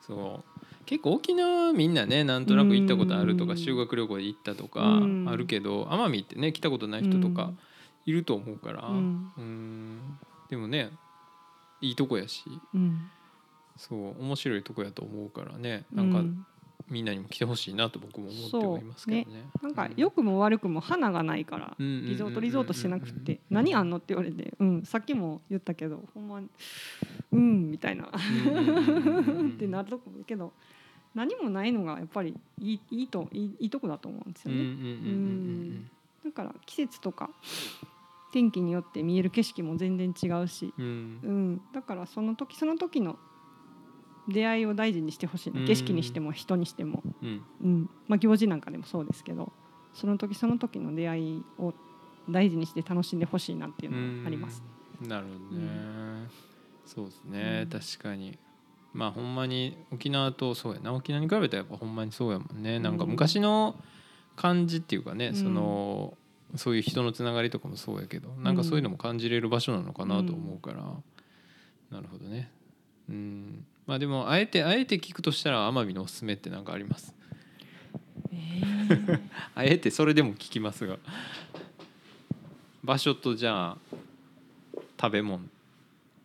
[0.01, 0.50] そう
[0.91, 3.57] 結構沖縄みんなねなんとなく行ったことあるとかうん。
[3.57, 5.25] 修学旅行で行ったとかうん。
[5.29, 7.53] あるけど奄美ってね来たことない人とか
[8.05, 9.31] いると思うからうん。
[9.37, 9.99] うん。
[10.49, 10.89] でもね
[11.79, 12.43] いいとこやし。
[12.75, 13.09] うん。
[13.77, 16.23] そう面白いとこやと思うからねうなんか
[16.89, 19.45] みんなにも来てほしいなと僕も思ってはいますけどね。
[19.61, 26.41] なんか良くも悪くも花がないからリゾートリゾートしてなくて何あんのって言われてうんさっきも言ったけどほんま
[27.31, 28.07] うんみたいな。
[28.07, 30.51] ってなるとこけど
[31.15, 34.61] 何もないのがやっぱりいいいいといいいいとこだと思うんですよね。
[34.61, 35.89] うんうんうんうん
[36.23, 37.31] だから季節とか
[38.31, 40.85] 天気によって見える景色も全然違うし、うん。
[41.23, 41.31] うん。
[41.31, 43.17] うん、だからその時その時の
[44.27, 45.59] 出会いを大事にしてほしいな。
[45.59, 45.65] うん。
[45.65, 47.41] 景色にしても人にしても、うん。
[47.63, 47.89] うん。
[48.07, 49.51] まあ、行事なんかでもそうですけど
[49.93, 51.73] その時その時の出会いを
[52.29, 54.61] 大事にして楽しんでほしいなっていうのがあります。
[55.01, 55.09] うん。
[55.09, 56.27] なるほどね、
[56.85, 57.69] そうですね、うん。
[57.69, 58.37] 確かに
[58.93, 60.93] まあほんまに沖縄とそうやな。
[60.93, 62.79] 沖縄に比べたらやっぱほんまにそうやもんね。
[62.79, 63.75] なんかうん昔の
[64.35, 65.35] 感じっていうかね、うん。
[65.35, 66.17] その
[66.55, 70.83] そういう人のつながりとかもそうやけどなんかそういうのも感じれる場所なのかなと思うから、
[71.89, 72.51] なるほどね。
[73.09, 73.65] うん。
[73.87, 77.15] まあでもあえてあえて聞くとしたら奄美のおすすめって何かあります？
[79.55, 80.97] あえてそれでも聞きますが。
[82.83, 83.95] 場所とじゃあ
[84.99, 85.43] 食べ物。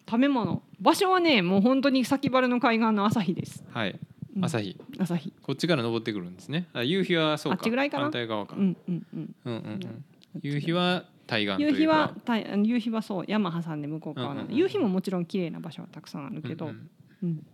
[0.08, 3.64] 食べ物場所はねもう本当に先原の海岸の朝日です。
[3.70, 3.98] はい。
[4.36, 4.44] うん。
[4.44, 4.76] 朝日。
[4.98, 5.32] 朝日。
[5.42, 6.68] こっちから登ってくるんですね。
[6.72, 7.58] あ夕日はそうか。
[7.58, 8.04] あっちぐらいかな？
[8.04, 9.34] 反対側か、うんうんうん。
[9.44, 10.04] うんうんうん。
[10.42, 12.14] 夕日は対岸と夕日いうか。
[12.26, 14.48] は夕日はそう山挟んで向こう側なの。
[14.48, 14.68] で、うんうんうん。
[14.68, 16.90] 夕日ももちろん綺麗な場所はたくさんあるけど、ううん。
[17.22, 17.30] うん。
[17.30, 17.46] ん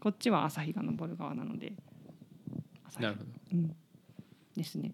[0.00, 1.72] こっちは朝日が昇る側なので
[2.86, 3.02] 朝日。
[3.02, 3.30] なるほど。
[3.52, 3.76] うん、
[4.56, 4.92] ですね。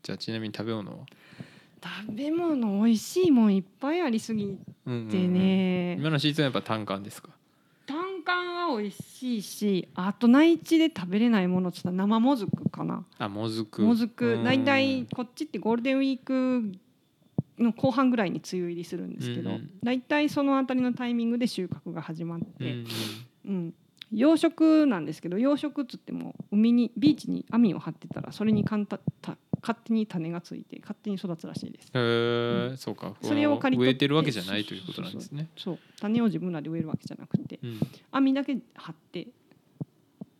[0.00, 1.04] じゃあちなみに食べ物は、
[1.82, 5.08] 食べ物美味しいもんいっぱいありすぎうんうんうん。
[5.08, 7.30] てね、今のシーズンはやっぱ単管ですか？
[7.86, 13.04] 単管は美味しいしあと内地で食べれないものっつったら生もずくかな。
[13.18, 13.82] あもずく。
[13.82, 14.34] もずく。
[14.34, 14.44] うん。
[14.44, 16.72] 大体こっちってゴールデンウィーク
[17.58, 19.70] の後半ぐらいに梅雨入りするんですけど、うんうん。
[19.82, 22.86] 大体そのあたりのタイミングで収穫が始まっうんて、うん。
[23.46, 23.74] うん。
[24.12, 31.86] 養殖なんですけど養殖っつっても海にビーチに網を張ってたらそれにかんたた勝手に種がついて勝手に育つらしいです。
[31.94, 33.14] へえ、そうか。
[33.22, 35.48] それを刈りて植えてるわけじゃないということなんですね。
[35.56, 37.80] そう種を自分らで植えるわけじゃなくてうん。
[38.12, 39.26] 網だけ張って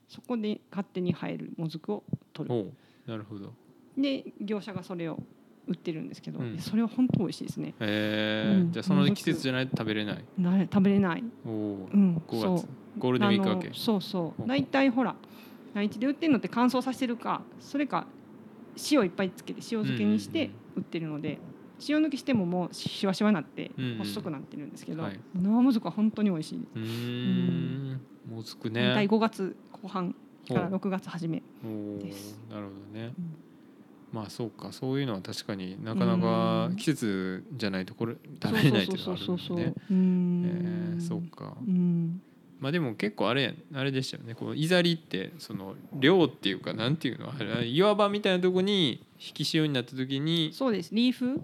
[0.08, 2.72] そこで勝手に生えるもずくを取る。
[3.06, 3.52] なるほど。
[3.96, 5.18] で業者がそれを
[5.66, 6.58] 売ってるんですけど、うん。
[6.58, 7.74] それは本当美味しいですね。
[7.80, 8.72] へえ、うん。
[8.72, 10.24] じゃあその季節じゃないと食べれない。
[10.38, 12.58] な食べれない、おおうん、5そう。
[12.58, 13.70] 月ゴールデンウィーク明け。
[13.74, 14.46] そうそう。
[14.46, 15.14] 大体ほら
[15.74, 18.06] 内地で売ってるのって乾燥させてるかそれか
[18.90, 21.38] 塩いっぱいつけて塩漬けにして売ってるので、
[21.88, 25.20] 塩抜きしてももうしわしわになって細くなってるんですけど、はい。
[25.34, 28.00] 生もずくは本当に美味しい、うーん。
[28.28, 30.14] もずく大体ね5月後半
[30.48, 31.42] からお6月初め、
[32.00, 32.38] です。
[32.50, 33.12] なるほどね。
[33.18, 33.36] うん。
[34.10, 36.76] まあそうかそういうのは確かになかなかうん。
[36.76, 40.98] 季節じゃないとこれ食べれないっていうのはあるんでね。
[41.00, 41.56] そうか。
[41.66, 42.22] うん
[42.60, 44.34] まあでも結構あれあれでしたよね。
[44.34, 50.94] このイザリってその漁っていうかなんていうのあれ岩場みたいなとこに引き潮になった時にそうです。
[50.94, 51.40] リーフ？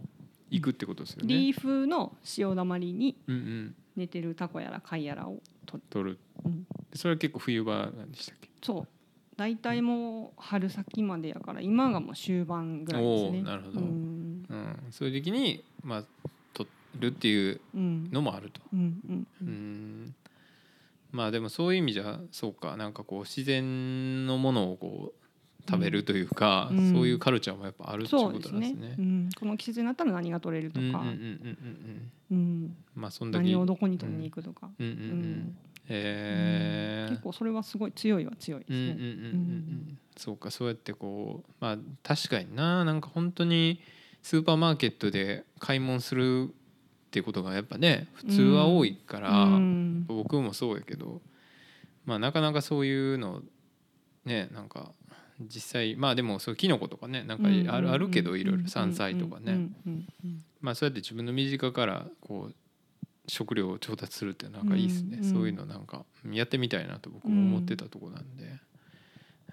[0.51, 1.35] 行くってことですよね。
[1.35, 3.75] リーフの潮だまりにうんうん。
[3.97, 6.19] 寝てるタコやら貝やらを取る、取る。
[6.45, 8.49] うん、それは結構冬場なんでしたっけ？
[8.61, 8.89] そう。
[9.37, 13.43] 大体もう春先までやから今がもう終盤ぐらいですね。
[13.43, 13.81] なるほど。
[13.81, 14.47] うん。
[14.49, 16.05] うん、そういう時にまあ
[16.53, 18.09] 取るっていううん。
[18.13, 18.61] のもあると。
[18.73, 19.27] うんうん。
[19.43, 20.15] うーん
[21.15, 22.77] まあでもそういう意味じゃそうか。
[22.77, 26.93] なんかこう自然のものをこう食べるというか、うん。
[26.93, 28.75] そういうカルチャーもやっぱあるってことなんですね。
[28.75, 31.13] ねうん、この季節になったら何が取れるとか、うんうんうんうん
[32.31, 32.77] うんうん。
[32.97, 34.87] まあそんだけ何をどこに取りに行くとか、うん。
[34.87, 35.57] うんうんうん。
[35.89, 37.07] へえ。
[37.11, 38.77] 結構それはすごい強いは強いですね。
[38.77, 39.07] うんうんうんうん。
[39.07, 39.13] う
[39.93, 39.99] ん。
[40.17, 42.85] そうかそうやってこうまあ確かにな。
[42.85, 43.81] なんか本当に
[44.21, 46.53] スーパーマーケットで買い物する
[47.15, 50.05] っていうことがやっぱね普通は多いから、うん。
[50.09, 51.23] 僕もそうやけど
[52.07, 53.41] まあなかなかそういうの
[54.25, 54.91] ねなんか
[55.41, 59.69] 実際まあでもそうキノコとかねなんかある,、あるけどいろいろ山菜とかね、
[60.61, 62.55] まあそうやって自分の身近からこう
[63.29, 68.51] 食料を調達するってなんかいいですね、そういうのなんかやってみたいなと僕も思ってたとこなんで、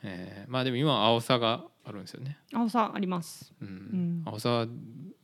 [0.04, 0.52] えー。
[0.52, 3.54] まあでも今は青さがあるんですよね、青さあります。
[3.62, 3.68] うん。
[3.68, 4.24] ん。
[4.26, 4.68] 青さは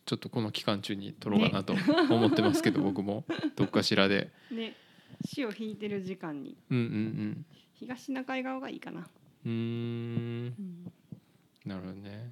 [0.05, 1.73] ちょっとこの期間中に取ろうかなと
[2.09, 3.25] 思ってますけど、 僕も。
[3.55, 4.31] どっかしらで。
[4.51, 4.75] ね。
[5.25, 6.55] 潮引いてる時間に。
[6.69, 9.07] うんうん東シナ海側がいいかな。
[9.45, 10.55] うんうーん。
[10.57, 10.93] うん。
[11.65, 12.31] なるほどね。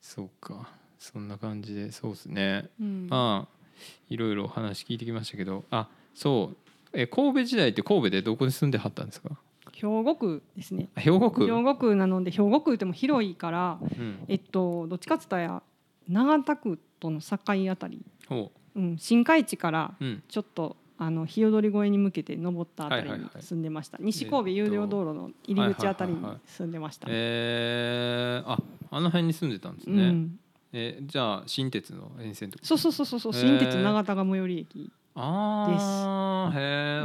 [0.00, 0.72] そうか。
[0.98, 1.90] そんな感じで。
[1.92, 2.68] そうですね。
[2.80, 3.06] うん。
[3.08, 5.64] まあいろいろお話聞いてきましたけど。
[5.70, 6.56] あそう。
[6.92, 9.38] え神戸時代って神戸でどこに住んではったんですか？
[9.80, 10.88] 兵庫区ですね。
[10.94, 11.46] あ兵庫区。
[11.46, 14.24] 兵庫区なので兵庫区でも広いから、うん。
[14.28, 15.62] えっとどっちかっつったら
[16.08, 17.36] 長田区との境
[17.70, 18.80] あたり、ほう。
[18.80, 19.94] ん、新海地から
[20.28, 23.42] ちょっとあの日踊り越えに向けて登ったあたりにはいはいはい。
[23.42, 23.96] 住んでました。
[24.00, 26.50] 西神戸有料道路の入り口あたりにはいはいはいはい。
[26.50, 27.08] 住んでました。
[27.10, 28.58] えー、あ
[28.90, 30.38] あの辺に住んでたんですね、うん、
[30.72, 32.64] えじゃあ新鉄の沿線とか？
[32.66, 34.90] そうそうそうそう新鉄長田が最寄り駅。
[35.14, 35.80] ああへえ、うん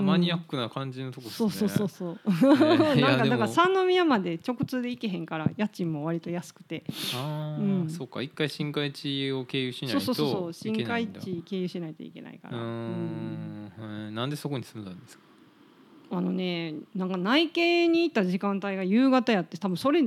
[0.06, 1.50] マニアックな感じのとこですね。
[1.50, 2.56] そうそうそうそう。
[3.00, 6.84] なんかだから三宮まで直通で行けへんから家賃も割と安くて。
[7.16, 7.90] ああ、うん。
[7.90, 8.22] そうか。
[8.22, 10.74] 一回新海地を経由しないとそうそうそうそう。
[10.74, 11.20] 新海いけないんだ。
[11.22, 12.58] 地経由しないといけないから。
[12.58, 13.72] うんん。
[13.78, 15.24] へーなんでそこに住んだんですか？
[16.12, 20.04] あのねなんか内径に行った時間帯が夕方やって多分それ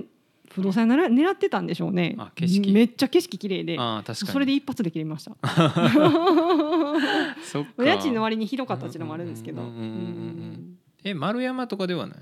[0.51, 2.15] 不動産狙狙ってたんでしょうね。
[2.19, 3.77] あ景色めっちゃ景色綺麗で。
[3.79, 5.33] ああ確かにそれで一発で切りました。
[7.43, 9.63] そっか家賃の割にひどかったっていうのもあるんですけど。
[11.05, 12.19] え丸山とかではない？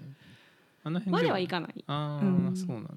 [0.84, 1.84] あの辺までははいかない。
[1.86, 2.90] ああ、うんそうなんだ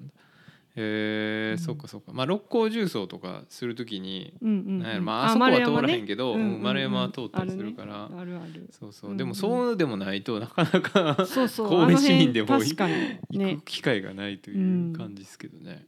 [0.76, 2.12] へえ、そっかそっか。
[2.12, 4.52] まあ六甲重曹とかするときに、うんう
[4.84, 5.04] んうん。
[5.04, 8.38] まああそこは通らへんけど、丸山は通ったりするから、あるね。
[8.38, 8.68] ある。
[8.70, 11.68] そうそう、うんでもそうでもないとなかなかそうそう。
[11.86, 12.86] 神戸市民でも行
[13.30, 13.56] ね。
[13.56, 13.64] く。
[13.64, 15.86] 機会がないという感じですけどね、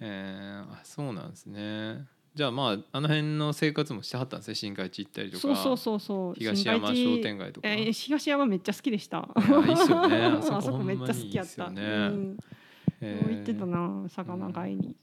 [0.00, 2.06] えーあそうなんですね。
[2.34, 4.54] じゃあまああの辺の生活もしてはったんですね。
[4.54, 5.40] 新海地行ったりとか。
[5.40, 6.34] そうそうそうそう。
[6.34, 7.68] 東山商店街とか。
[7.68, 9.28] えー東山めっちゃ好きでした。
[9.36, 10.16] いやいいっすよね。
[10.50, 11.66] あそこめっちゃ好きやった。
[11.66, 11.72] ほ
[13.06, 14.96] んまにいいっすよねうんえー行ってたな魚買いに。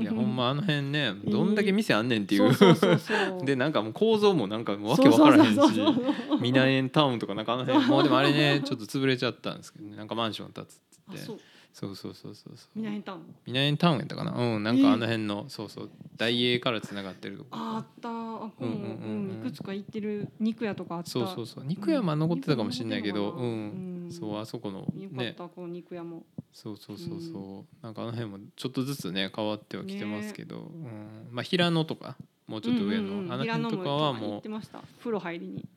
[0.00, 2.52] いやほんまあの辺ね どんだけ店あんねんっていう。
[3.44, 5.60] でなんかもう構造もなんかもうわけわからへんし
[6.40, 7.84] ミナエンタウンとかなんかあの辺。
[7.88, 9.96] もうでもあれねちょっと潰れちゃったんですけどね。
[9.96, 11.32] なんかマンション建つっつって。
[11.32, 11.96] あそう。
[11.96, 12.56] そうそうそうそう。
[12.56, 13.22] そうみなへんたん。
[13.46, 14.32] ミナエンタウンやったかな？
[14.32, 17.48] うんなんかあの辺の、そうそう大英からつながってるとこ。
[17.52, 18.08] ああった。
[18.08, 21.10] あこううんうんういくつか行ってる肉屋とかあった。
[21.10, 21.64] そうそうそう。
[21.64, 24.08] 肉屋は残ってたかもしれないけど、肉うん。
[24.12, 26.24] そうあそこのよかっねたこう肉屋も。
[26.52, 31.28] そうそうそうそう、なんかあの辺もちょっとずつね変わってはきてますけど、うん。
[31.30, 32.16] まあ平野とか
[32.46, 33.32] もうちょっと上の、うんうんうん。
[33.32, 34.42] あの辺とかはもう。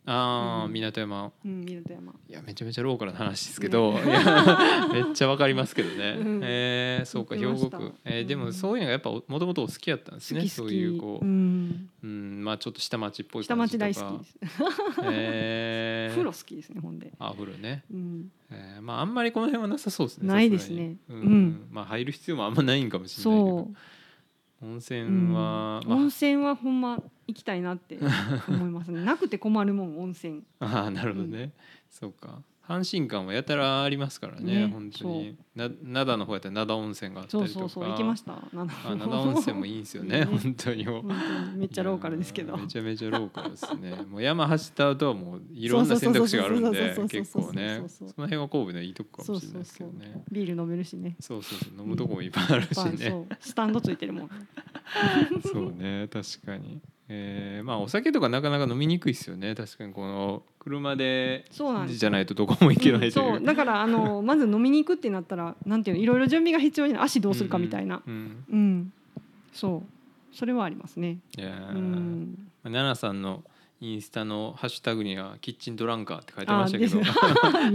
[0.05, 1.31] ああうん港山。
[1.45, 2.13] うん港山。
[2.27, 3.93] いやめちゃめちゃローカルな話ですけど、
[4.91, 6.41] めっちゃわかりますけどね、うん。
[6.43, 8.53] えーそうか兵庫区、えーでもうん。
[8.53, 11.89] そういうのがやっぱもともとお好きやったんですねそういうこう、うん。
[12.03, 14.39] うん、まあちょっと下町っぽい下町大好きです。
[15.03, 16.11] えー。
[16.15, 17.13] 風呂好きですねほんで。
[17.19, 18.31] あお風呂ね、うん。
[18.49, 20.97] えーまああんまりこの辺はなさそうですねないですね。
[21.09, 21.17] うん。
[21.17, 21.67] うん。
[21.71, 23.71] まあ入る必要もあんまないんかもしれないけど
[24.61, 25.81] 温泉うん。
[25.87, 27.97] 温泉はほんま行きたいなって
[28.47, 29.03] 思いますね。
[29.03, 30.43] なくて困るもん温泉。
[30.59, 31.51] あ あーなるほどね、
[31.89, 35.37] そうか阪神間はやたらありますからねね本当に。
[35.55, 37.59] な灘の方やったら灘温泉があったりとか。
[37.59, 39.21] そうそうそう行きました灘。
[39.21, 41.01] 温泉もいいんですよねね 本当にもう。
[41.03, 42.57] 本当にめっちゃローカルですけど。
[42.57, 43.95] めちゃめちゃローカルですね。
[44.09, 54.29] もう山走った後はもういろんな選択肢があるんで結構ねその辺は神戸のいいとこかもしれないですけどねビール飲めるしねそうそうそう飲むとこもいっぱいあるしまあねそうスタンドついてるもん
[55.43, 59.53] そうね確かにえーまあお酒とかなかなか飲みにくいですよね。
[59.53, 63.27] 確かにこの車でそうなんですじゃないとどこも行けないという。
[63.27, 68.01] うんそうだからあのまず飲みに行くってなったらなんていうの いろいろ準備が必要になる足どうするかみたいな。
[68.05, 68.43] うん。
[68.51, 68.93] うん、
[69.53, 70.35] そう。
[70.35, 71.19] それはありますね。
[71.37, 71.75] いやー。
[71.75, 72.49] うん。
[72.63, 73.43] 奈々さんの
[73.81, 76.99] インスタのハッシュタグにはキッチンドランカーって書いてましたけど。
[77.01, 77.05] ま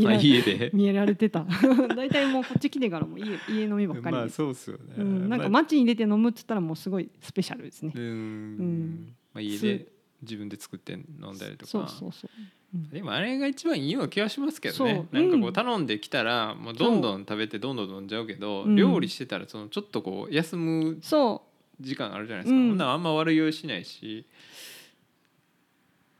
[0.08, 0.70] あら家で。
[0.72, 1.46] 見えられてた。
[1.94, 7.92] 大体もうこっち来てからも家家飲みばっかりまあそうっすよね、うん、なんかまあ街に出て飲むっつったらもうすごいスペシャルですね。
[7.94, 9.86] うんまあ、家で
[10.22, 11.70] 自分で作って飲んだりとか。
[11.70, 12.30] そうそうそう、
[12.74, 12.88] うん。
[12.90, 15.06] でもあれが一番いいような気がしますけどね。
[15.12, 15.52] なんかこううん。
[15.52, 18.76] 頼んできたらもうどんどん食べてどんどん飲んじゃうけど、うん。
[18.76, 21.42] 料理してたらそのちょっとこう休むそ
[21.80, 22.68] 時間あるじゃないですか、うん。
[22.68, 24.26] ほんならあんま悪酔いしないし。
[24.26, 24.49] う、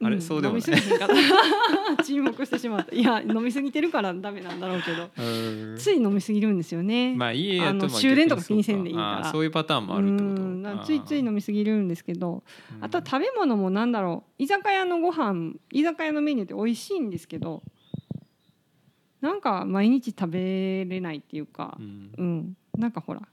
[0.03, 0.63] あれんそうでもない。
[0.67, 1.15] 飲みすぎから
[2.03, 2.95] 沈黙してしまった。
[2.95, 5.11] いや飲みすぎてるからダメなんだろうけど。
[5.77, 9.31] つい飲みすぎるんですよね、まあ家やのまあ終電とか気にせんでいいから。
[9.31, 10.85] そういうパターンもあるってこと。
[10.85, 12.43] ついつい飲みすぎるんですけど。
[12.77, 12.85] うん。
[12.85, 14.43] あとは食べ物もなんだろう。
[14.43, 17.63] 居酒屋のご飯居酒屋のメニューって美味しいんですけど。
[19.21, 21.77] なんか毎日食べれないっていうか。
[21.79, 22.11] うん。
[22.17, 22.57] うん。
[22.79, 23.27] なんかほらぶ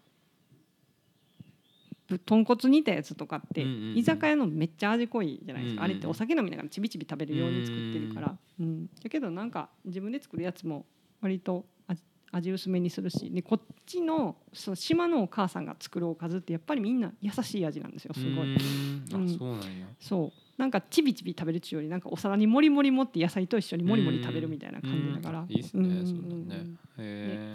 [2.25, 3.61] 豚骨煮たやつとかって
[3.95, 8.37] 居酒屋のめっちゃ味濃いじゃないですか、あれってお酒飲みながらちびちび食べるように作ってるから。
[8.59, 10.85] うんだけどなんか自分で作るやつも
[11.21, 18.31] 割と味味薄めにするしでこっちのそう島のお母さんが作るおかずってやっぱりみんな優しい味なんですよすごい。
[18.31, 19.37] うーん。
[19.37, 19.87] そうなんや。
[19.99, 20.61] そう。
[20.61, 25.39] なんかちびちび食べるっちゅうよりなんかお皿にもりもり持って野菜と一緒にもりもり食べるみたいな感じだから。
[25.41, 25.47] うん。
[25.49, 26.65] いいっすねうんそんなね。
[26.97, 27.53] へ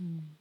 [0.00, 0.18] うん。
[0.18, 0.33] え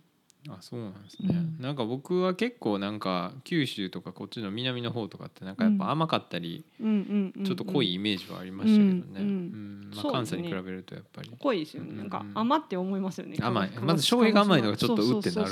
[0.50, 1.62] あそうなんですね、うん。
[1.62, 11.32] なんか僕は結構なんか九州とかこっちの南の方とかってなんかやっぱ甘かったり、うんうんうんちょっと濃いイメージはありましたけどね、うんうんまあ、関西に比べるとやっぱり。
[11.40, 11.94] 濃いですよね。
[11.98, 13.72] なんか甘って思いますよね甘い。
[13.80, 15.52] まず醤油が甘いのがちょっとそううってなる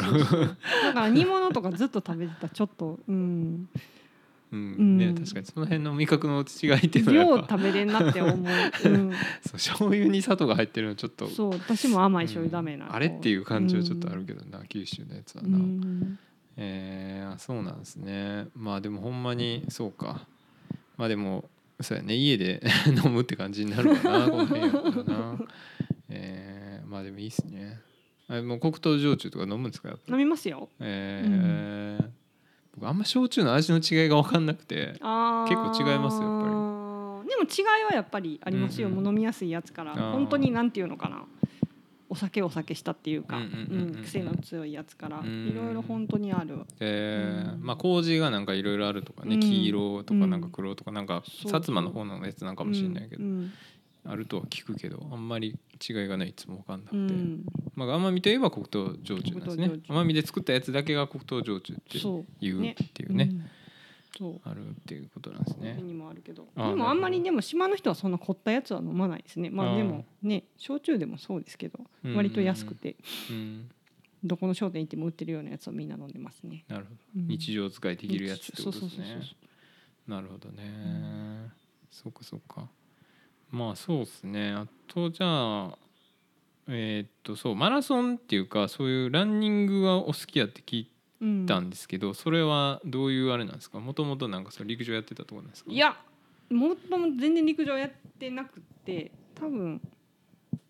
[0.85, 2.47] だから煮物とかずっと食べてた。
[2.47, 3.69] らちょっとうん
[4.51, 4.59] うん。
[4.59, 4.97] うん。
[4.97, 7.57] ね、確かにその辺の味覚の違いっていうのは量やっぱ。
[7.57, 9.11] 食べれんなって思う、うん、
[9.43, 11.27] そう醤油に砂糖が入ってるのちょっと。
[11.27, 12.89] そう私も甘い醤油ダメなの。
[12.89, 12.95] うん。
[12.95, 16.19] あれっていう感じはちょっとあるけどな、九州のやつはうな、ん。
[16.57, 18.47] えーあそうなんですね。
[18.55, 20.27] まあでもほんまにそうか。
[20.97, 21.49] まあでも
[21.79, 22.15] そうやね。
[22.15, 22.61] 家で
[23.05, 25.39] 飲むって感じになるわな この辺やったらな。
[26.09, 27.79] えーまあでもいいっすね。
[28.27, 30.67] あもう黒糖焼酎とか飲むんですか飲みますよ。
[30.79, 32.20] えー
[32.75, 37.29] 僕あんま焼酎の味の違いが分かんなくて結構違いますよやっぱり。
[37.29, 39.93] でも違いはやっぱりありますよ、うんうん飲みやすいやつから。
[39.93, 41.23] 本当になんていうのかな。
[42.09, 43.39] お酒お酒したっていうか。
[44.03, 45.19] 癖の強いやつから。
[45.19, 45.47] うん。
[45.47, 46.59] いろいろ本当にある。
[46.81, 47.53] えー。
[47.53, 47.63] うん。
[47.63, 49.39] まあ麹がなんかいろいろあるとかね、うん。
[49.39, 53.51] 黄色とかなんかうん黒とかなんか薩摩の方のやつなんかもしれないけど、うん
[54.03, 57.43] あるとは聞くけどあんまり違いがないいつも分かんなくて、うん。
[57.75, 59.67] まあ、甘みといえば黒糖焼酎なんですね。
[59.67, 59.93] 黒糖焼酎。
[59.93, 62.25] 甘みで作ったやつだけが黒糖焼酎ってそう。
[62.45, 63.29] いうねっていうね。
[63.31, 63.33] う。
[63.33, 63.49] ん
[64.43, 65.79] あるっていうことなんですね。
[65.81, 66.47] にもあるけど。
[66.55, 69.49] でもあんまりでも島の人はそんな凝ったやつは飲まないですね。
[69.49, 72.95] まあでもね焼酎でもそうですけどうん割と安くて。
[73.29, 73.69] うん。
[74.23, 76.63] どこの商店行っても売ってるようなやつをみんな飲んでますね。
[76.67, 77.27] なるほど、うん。
[77.27, 79.21] 日常使いできるやつってことですね。
[80.07, 81.49] なるほどね、
[81.89, 82.67] そうかそうか
[83.51, 84.51] まあそうですね。
[84.51, 85.77] あとじゃあ
[86.67, 90.87] えーっとそうマラソンっていうかそういうランニングがお好きやって聞い
[91.21, 93.79] うんたんですけど、それはどういうあれなんですか？
[93.79, 95.71] もともとなんかその陸上やってたところなんですか？
[95.71, 95.95] いや
[96.49, 99.79] もともと全然陸上やってなくて多分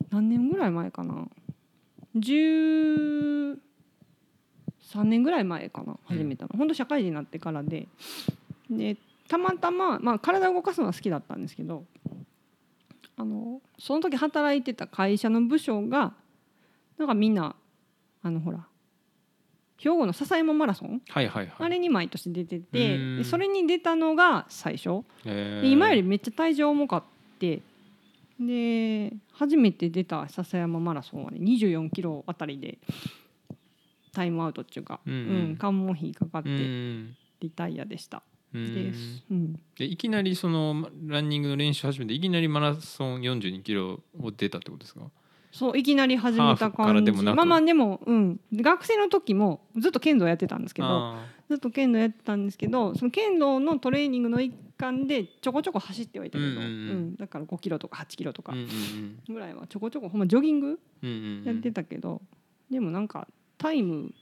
[0.09, 1.27] 何年ぐらい前かな
[2.17, 3.57] ？13
[5.05, 5.97] 年ぐらい前かな？
[6.05, 7.87] 始めたの、ほんと社会人になってからで。
[8.69, 11.85] でたまたま、まあ、体を動かすのは好きだったんですけど
[13.21, 16.13] あのその時働いてた会社の部署が
[16.97, 17.55] なんかみんな
[18.23, 18.65] あのほら
[19.77, 21.55] 兵庫の笹山マラソンはいはいはい。
[21.59, 25.03] あれに毎年出ててそれに出たのが最初。
[25.63, 27.03] 今よりめっちゃ体重重かっ
[27.39, 27.61] て
[28.39, 32.79] で初めて出た笹山マラソンはね24キロあたりで
[34.13, 35.19] タイムアウトっていうか、うんうん。
[35.19, 37.15] うん関門費かかっうてん。
[37.39, 38.23] リタイアでした。
[38.53, 39.23] うんです。
[39.31, 45.01] うん、でいきなりそのランニングの練習始めていきなりマラソン42キロを出たってことですか？
[45.51, 47.11] そういきなり始めた感じ。
[47.11, 57.15] まあまあでも、うん、学生の時もずっと剣道やってたんですけどあずっと剣道やってたんですけどその剣道のトレーニングの一環でちょこちょこ走ってはいたけど、うんうんうん。
[57.15, 58.53] だから5キロとか8キロとか
[59.27, 60.79] ぐらいはちょこちょこほんまジョギング
[61.45, 62.21] やってたけど、
[62.69, 63.27] でもなんか
[63.57, 64.13] タイム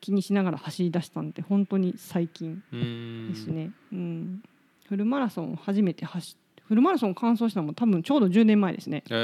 [0.00, 3.28] 気にしながら走り出したんで本当に最近うん。
[3.32, 4.42] ですね、うん。
[4.88, 9.02] フルマラソンを初めて走っフルマラソンを完走したのも多分ちょうど10年前ですね。
[9.10, 9.18] えうー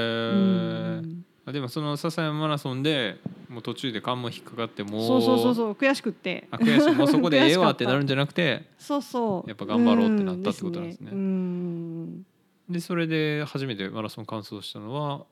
[1.03, 1.25] ん。
[1.47, 3.19] あでもその笹山マラソンで
[3.51, 6.49] もう途中で関門引っかかってもうそうそうそうそう悔しくって。
[6.51, 6.95] あ悔しい。
[6.95, 9.49] もうそこで ええわってなるんじじゃなくてそうそう。
[9.49, 11.11] やっぱ頑張ろうってなったってことなんですね。
[11.13, 12.27] うん。
[12.71, 15.27] でそれで初めてマラソン完走したのは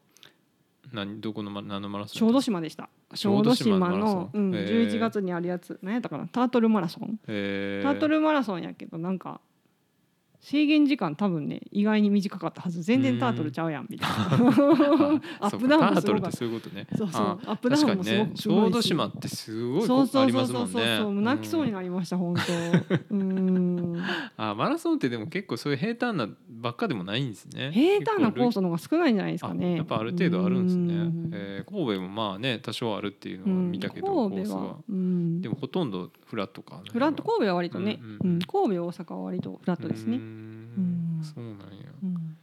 [0.93, 4.89] 何どこの、ま、何のマラソン小豆島でした小豆島島のうん、へー。
[4.89, 5.79] 11月にあるやつ。
[5.83, 6.27] 何やったかな？
[6.29, 7.19] タートルマラソン。
[7.27, 9.41] えー、タートルマラソンやけどなんか
[10.43, 12.83] 制限時間多分ね意外に短かったはず。
[12.83, 14.17] 全然タートルちゃうやんみたいな。
[15.41, 16.37] アップダウンもすごかった。
[16.97, 23.15] そうそうアップダウンもすごくすご小豆島ってすごいそうそうそうそうそうそう泣きそうになりました本当。
[23.15, 24.03] うん。
[24.37, 27.71] あマラソンってでも結構そういう平坦なばっかでもないんですね。
[27.73, 29.77] 平坦なコーススの方が少ないんじゃないですかね。
[29.77, 30.95] やっぱある程度あるんですね。
[30.95, 34.77] うん、えー神戸もまあね多少あるっていうのはうん見たけど、神戸は。
[34.89, 35.41] うん。
[35.41, 38.33] でもほとんどフラットかフラット神戸は割とね、ううんんうん。
[38.33, 38.39] うん。
[38.41, 40.17] 神戸大阪は割とフラットですね。
[40.17, 40.25] うーん。
[40.79, 41.23] うん。
[41.23, 41.59] そうなんや、
[42.03, 42.37] うん。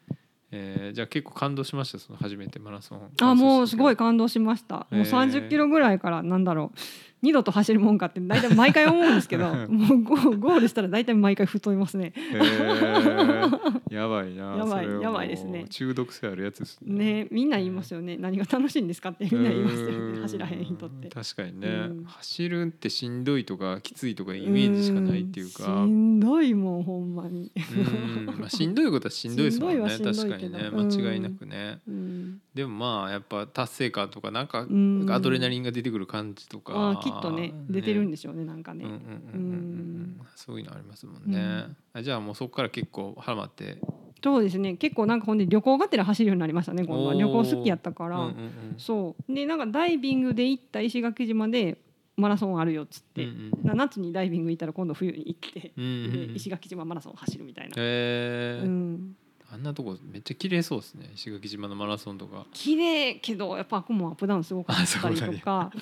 [0.51, 3.11] えー、じゃあ結構感動しましたその初めてマラソン。
[3.19, 4.85] あもうすごいか感動しました。
[4.91, 6.79] もう30キロぐらいからなんだろう
[7.21, 12.13] 二度と走るもんかって大体毎回思うんですけどもうゴールしたら大体毎回太いますね。
[12.33, 15.65] えー、やばいな やばいやばいですね。
[15.69, 17.27] 中毒性あるやつですね。
[17.31, 18.17] みんな言いますよね。
[18.17, 20.21] 何が楽しいんですかってみんな言いますよね。
[20.21, 21.09] 走らへん人って。
[21.09, 22.03] 確かにね、うん。
[22.05, 25.83] 走るってしんどいとかきついとかイメージしかないっていうか。
[25.83, 25.87] ん。
[25.87, 27.51] しんどいもんほんまに。
[27.55, 28.25] うん。
[28.39, 29.81] まあ、しんどいことはしんどいですもんね。
[29.81, 30.69] 確かにね。
[30.71, 32.41] 間違いなくね、うん。
[32.53, 35.05] でもまあやっぱ達成感とかなんかうん。
[35.09, 38.85] アドレナリンが出てくる感じとか、きっとね出てるんでしょうねなんかね。
[38.85, 41.77] うんうんうんうんうんそういうのありますもんね、うん。
[41.93, 43.77] あじゃあもうそこから結構ハマって。
[44.23, 44.75] そうですね。
[44.75, 47.13] 結構なんかほんで旅行がてら走るようになりましたね今度は。
[47.13, 48.17] 旅行好きやったから。
[48.17, 48.75] うんうんうん。
[48.77, 49.33] そう。
[49.33, 51.77] でなんかダイビングで行った石垣島で
[52.17, 55.87] マラソンあるよっつって、うんな夏にダイビング行ったら今度冬に行って、うんう
[56.33, 58.65] ん石垣島マラソン走るみたいな、えー。
[58.65, 59.15] うん、
[59.51, 61.11] あんなとこめっちゃ綺麗そうですね。
[61.15, 62.45] 石垣島のマラソンとか。
[62.51, 65.71] 綺麗けどやっぱあこもアップダウンすごかったりとか。
[65.73, 65.81] で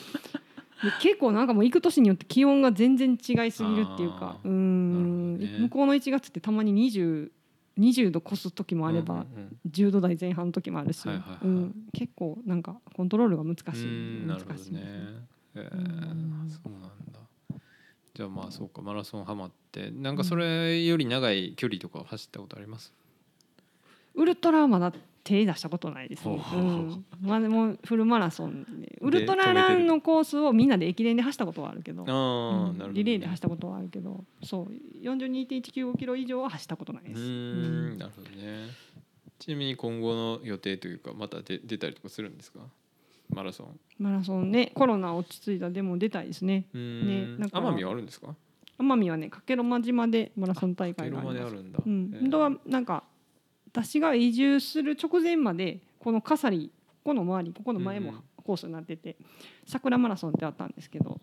[1.01, 5.57] 結構なんかもう行く年によって気温が全然違いすぎるっていうかうん、ね。
[5.59, 7.29] 向こうの1月ってたまに 20,
[7.79, 11.39] 20度越す時もあれば、うんうん10度台前半の時もあるし、はいはいはい。
[11.43, 13.87] うん、結構なんかコントロールが難しう
[14.23, 14.81] い難しいですね。
[15.55, 17.19] えそうなんだ。
[18.13, 19.91] じゃあまあそうかマラソンハマって。
[19.91, 22.93] なんかそれより長い距離とか走ったことあります、
[24.15, 24.93] ウルトラはまだ
[25.27, 26.37] 手出したことないですね。
[26.37, 32.77] ほうん、まあでもフルマラソンでウルトラランのコースをみんなで駅伝で走ったことはあるけど、うん。
[32.77, 34.71] ね、リレーで走ったことはあるけど、そう。
[35.03, 37.19] 42.195キロ以上は走ったことないうです。
[37.19, 37.23] ー
[37.95, 38.69] んなるほどね。
[39.39, 42.59] ちなみに今後の予定というかまた出出たりとかするんですか？
[43.29, 43.79] マラソン。
[43.99, 44.71] マラソンね。
[44.73, 46.65] コロナ落ち着いたでも出たいですね。
[46.73, 47.35] ね。
[47.51, 48.33] 奄美はあるんですか？
[48.79, 51.53] 奄美はね加計呂麻島でマラソン大会があります。
[51.53, 52.21] るんだ、うん、えー。
[52.21, 53.03] 本当はなんか
[53.71, 56.71] 私が移住する直前までこの笠利
[57.03, 58.23] ここの周りここの前もうんうん。
[58.47, 59.17] コースになってて、
[59.65, 61.19] 桜マラソンってあったんですけど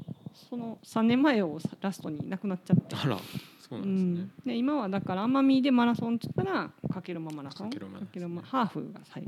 [0.50, 3.18] その3年前をラストになくなっちゃって、あら
[3.66, 7.70] そうなうんですね、ん、で今はだから奄美でマラソンって言ったらかけるまマラソン。
[7.70, 7.78] か
[8.12, 9.26] けるまハーフが最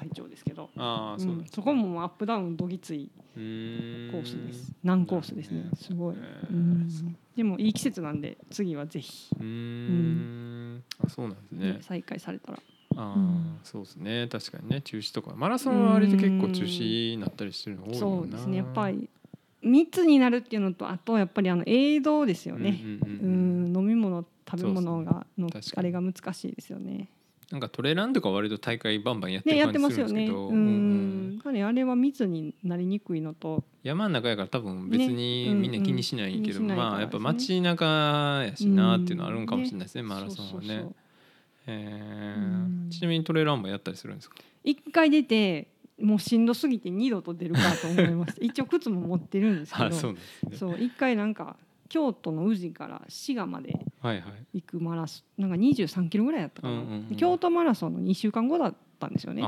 [0.00, 1.46] 最長ですけど、ああそううん。
[1.46, 4.72] そこもアップダウンどぎついコースです。
[4.82, 5.60] 難コースですね。
[5.60, 5.70] ね。
[5.74, 6.54] すごい、えー。
[6.54, 7.16] うん。
[7.36, 10.82] でもいい季節なんで次はぜひ、うーん。
[11.04, 11.78] あそうなんですね。
[11.82, 12.58] 再開されたら。
[12.96, 13.60] ああ、うん。
[13.62, 14.28] そうですね。
[14.28, 14.80] 確かにね。
[14.80, 15.34] 中止とか。
[15.36, 18.56] マラソンは割と結構中止になったりしてるの多いそうですね。
[18.56, 19.10] やっぱり
[19.62, 22.86] 密になるっていうのとあとやっぱりあの映像ですよね、う
[23.26, 27.08] ん飲み物食べ物がのあれが難しいですよね。
[27.50, 29.96] なんかトレランとか割と大会バンバンやってる感じます。
[29.96, 31.40] るんですけど、ううん。
[31.44, 31.64] うん。
[31.64, 36.70] あれは密になりにくいのと、山の中やから多分別にねみんな気にしないけど、うん。
[36.70, 36.76] うん。
[36.76, 40.68] まあやっぱ街中やしなっていうのはあるんかもしれないですね、うんマラソンはね。
[40.68, 40.94] そうそうそう。
[41.66, 42.36] え
[42.90, 44.36] ちなみにトレランもやったりするんですか？
[44.62, 45.68] 一回出て
[46.00, 49.86] もうしんどすぎて二度と出るかと思いました一応靴も持ってるんですけど。
[49.86, 50.18] あそうね。
[50.56, 51.56] そう一回なんか
[51.90, 53.78] 京都の宇治から滋賀まで
[54.54, 57.08] 行くマラソンなんか23キロぐらいだったかな、うんうんうん。
[57.08, 59.42] で京都マラソンの2週間後だったんですよね。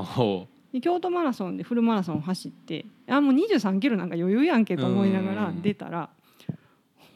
[0.71, 6.09] で京都マラソンでフルマラソン走ってあもう23キロなんか余裕やんけと思いながらうん出たら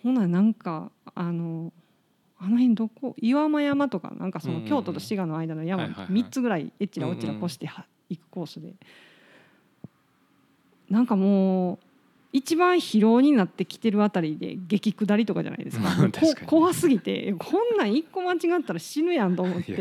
[0.04, 1.74] ほななんかあの
[2.40, 3.16] あの辺どこ？
[3.18, 6.14] 岩間山とかなんかそのうん京都と滋賀の間の山はいはいはい。
[6.24, 8.74] 3つぐらいえっちらおっちら越しては行くコースで。
[10.90, 11.80] なんかもう
[12.38, 15.90] 一番疲労になってきてるあたりで激下りとかじゃないですか。
[16.46, 19.72] 怖すぎてこんなん一個間違ったら死ぬやんと思って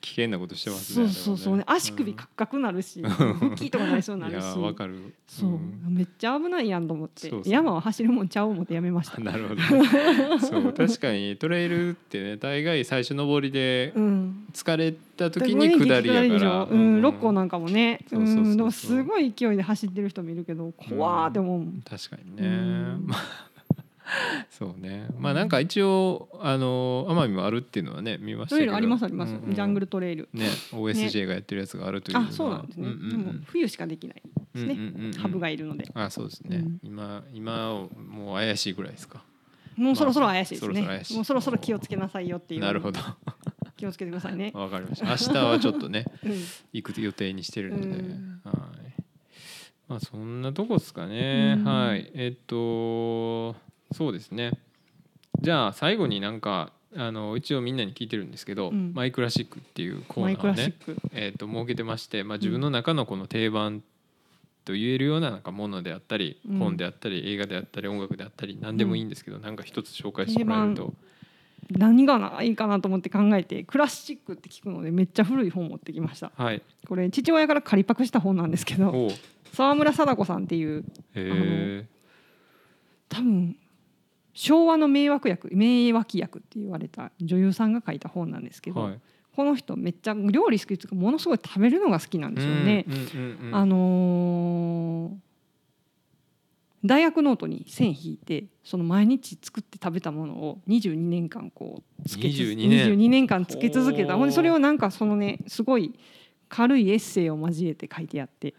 [0.00, 1.56] 危険なことしてますねそうそうそう。
[1.56, 1.64] ね。
[1.66, 4.44] 足首カッカクなるし武器とかなりそうになるし。
[4.44, 5.14] いやわかる。
[5.26, 5.84] そう、ん。
[5.88, 7.28] めっちゃ危ないやんと思って。
[7.28, 9.18] そうそう山は走るもんちゃう思ってやめました。
[9.22, 18.54] なるほどそう確かにトレイルってね大概最初上りでうん、疲れた時に下りやでからうん、六甲なんかもね、う、そうそうそうそう。
[18.54, 21.66] んでもすごい勢いで走ってる人見るけど、怖ーって思う。
[21.88, 23.06] 確かにうねん。
[23.06, 23.53] まあ
[24.50, 25.08] そうね。
[25.18, 28.74] まあなんか一応あの奄美もあるっていうのはね見ましたけど。
[28.74, 29.54] ありますあります、うんうん。
[29.54, 30.28] ジャングルトレイル。
[30.32, 32.86] ね OSJ がやってるやつがあるというのはあ、そうなんですね。
[32.88, 34.22] うんうんでも冬しかできない
[34.54, 34.74] ですね。
[34.74, 35.12] うんうんうんうん。
[35.12, 36.80] ハブがいるので、あそうですね、うん。
[36.82, 39.22] 今今もう怪しいぐらいですか？
[39.76, 40.74] もうそろそろ怪しいですね。
[40.74, 41.14] そろそろ怪しい。
[41.14, 42.60] もうそろそろ気をつけなさいよっていう。
[42.60, 43.00] なるほど。
[43.76, 44.52] 気をつけてくださいね。
[44.54, 45.06] わかりました。
[45.08, 46.32] 明日はちょっとね うん。
[46.72, 48.40] 行く予定にしてるので、うん。
[48.44, 49.02] はい。
[49.88, 51.64] まあそんなとこですかね、うん。
[51.64, 52.10] はい。
[52.14, 53.56] えっと
[53.94, 54.58] そうですね。
[55.40, 58.92] じゃあ最後になんかあの一応みんなに聞いてるんですけど、うん。
[58.94, 60.74] マイクラシックっていうコーナーをね。
[61.12, 63.82] えっと設けてまして、まあ、自分の中のこの定番
[64.64, 66.58] と言えるようななんかものであったり、うん。
[66.58, 70.94] 本であったり映画であったり音楽であったり何でもいいんですけど、なんか一つ紹介してもらえると
[71.70, 76.30] 何がないいかなと思って考えてクラシックって聞くのでめっちゃ古い本持ってきました。
[76.36, 76.62] はい。
[76.86, 79.08] これ父親から借りパクした本なんですけど
[79.52, 80.84] 沢村貞子さんっていう
[81.14, 81.86] へ
[83.08, 83.56] 多分
[84.34, 89.00] 昭和の迷惑役名脇役って言われた女優さんが書いた本なんですけど、えはい。
[89.34, 92.84] この人めっちゃ料理好きっていうかものすごい食べるのが好きなんですよね。
[93.52, 95.24] あのー
[96.84, 102.88] 大学ノートに線引いてその毎日作って食べたものを22年間こうつけつ22年。
[102.90, 104.18] 22年間つけ続けた。
[104.18, 105.94] ほんでそれをなんかそのねすごい
[106.54, 108.54] 軽いエッセイを交えて書いてあって。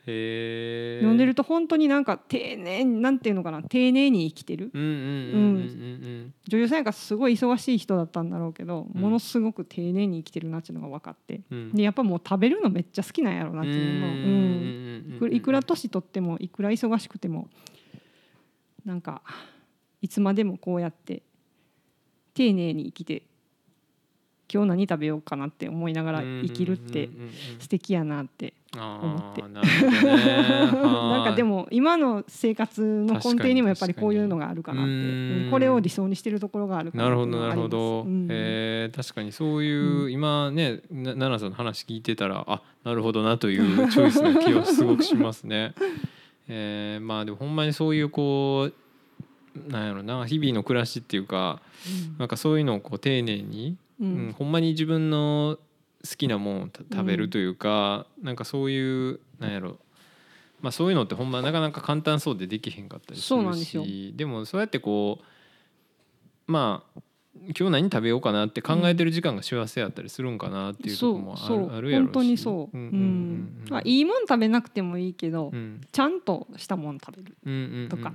[0.99, 4.69] 読んでると本当になんか丁寧になんていうのかな丁寧に生きてる。
[4.73, 9.01] 女優さんやからすごい忙しい人だったんだろうけど、うん。
[9.01, 11.39] ものすごく丁寧に生きてるなっていうのが分かって。
[11.49, 11.57] うん。
[11.57, 14.07] うんでやっぱもう食べるのめっちゃ好きなんやろうなっていうの。
[14.07, 15.15] も、うん。
[15.15, 17.47] いくいくら年取ってもいくら忙しくても
[18.83, 19.21] なんか
[20.01, 21.23] いつまでもこうやって
[22.33, 23.23] 丁寧に生きて
[24.51, 27.09] 今日何食べようかなって思いながら生きるって
[27.59, 29.41] 素敵やなって思って。
[29.41, 29.61] な
[31.21, 35.49] んかでもも今の生活の根底にもやっぱりこういうのがあるかなって。
[35.49, 38.27] これを理想にしてるところがあるかななるほどなるほど、うん。
[38.29, 39.31] えー確かに。
[39.31, 40.11] そういう、うん。
[40.11, 45.73] 今ねな奈々さんの話聞いてたらあなるほどなというチョイスな気はすごくしますね。
[46.47, 51.61] えーまあでもほんまにそういうこうなんやろな日々の暮らしっていうか
[52.17, 55.57] なんかそういうのをこう丁寧に、ううんんほんまに自分の
[56.07, 59.79] 好きなものをた食べるというか、なんかそういうなんやろ。
[60.61, 63.83] まあそういうのってほんまなかなか簡単そうでできへんかったりするんですよ。
[63.83, 67.01] しでもそうやってこうまあ
[67.57, 71.77] 今日何食べようかなって考えてる時間が幸せやったりするんかなっていうところもある,、そうそう。
[71.77, 72.89] あるやろうし本当にそう、ううん。
[72.89, 75.81] んうんまあ、いいもん食べなくてもいいけど、うん。
[75.91, 77.89] ちゃんとしたもん食べるうんうんうんうん。
[77.89, 78.13] とか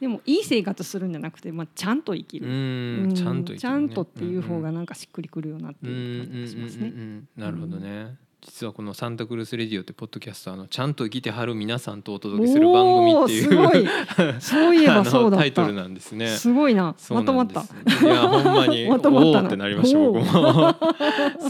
[0.00, 6.92] でもいい生活するんじゃなくて、まあ、ちゃんと生きうる、んちゃんと生きるねちゃんとっていう方んがなんかしっくりくるよなっていう感じがしますね。
[7.36, 16.28] なるほどね、実はこの「サンタクルース・レディオ」ってポッドキャストあのちゃんと生きてはる皆さんとお届けする番組っていうおーすごいそういえばそうだタイトルなんですね。
[16.28, 20.76] すごいなまとまったいやほんまにまとまったってなりました僕も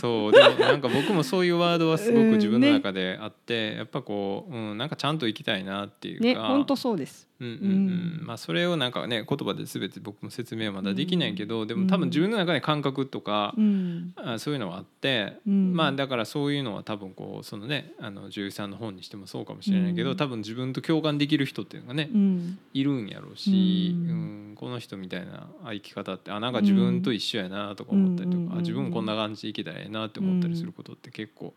[0.01, 8.21] そうでもなんか僕もそういうワードはすごく自分の中であって、やっぱこう、うん、なんかちゃんと生きたいなっていうか、ね本当そうですうんうんうん。
[8.21, 8.27] うん。
[8.27, 11.81] まあ、それをなんかね言葉で全て僕も説明はまだできないけど、でうん。
[11.83, 14.13] も多分自分の中で感覚とかう、ん。
[14.17, 15.75] あそういうのはあって、うん。
[15.75, 20.17] まあだからそういうのは多分こうそのねあの女優さんの本にしてもそうかもしれないけど、うん。
[20.17, 22.59] 多分自分と共感できる人っていうのがね、うん。
[22.75, 28.53] いるんやろうし、ううんんこの人みたいなあ生き方ってあなんか自分と一緒やなとか思ったりとか、うん。
[28.55, 31.55] あ自分もこんな感じで生きたらええなって思ったりすることって結構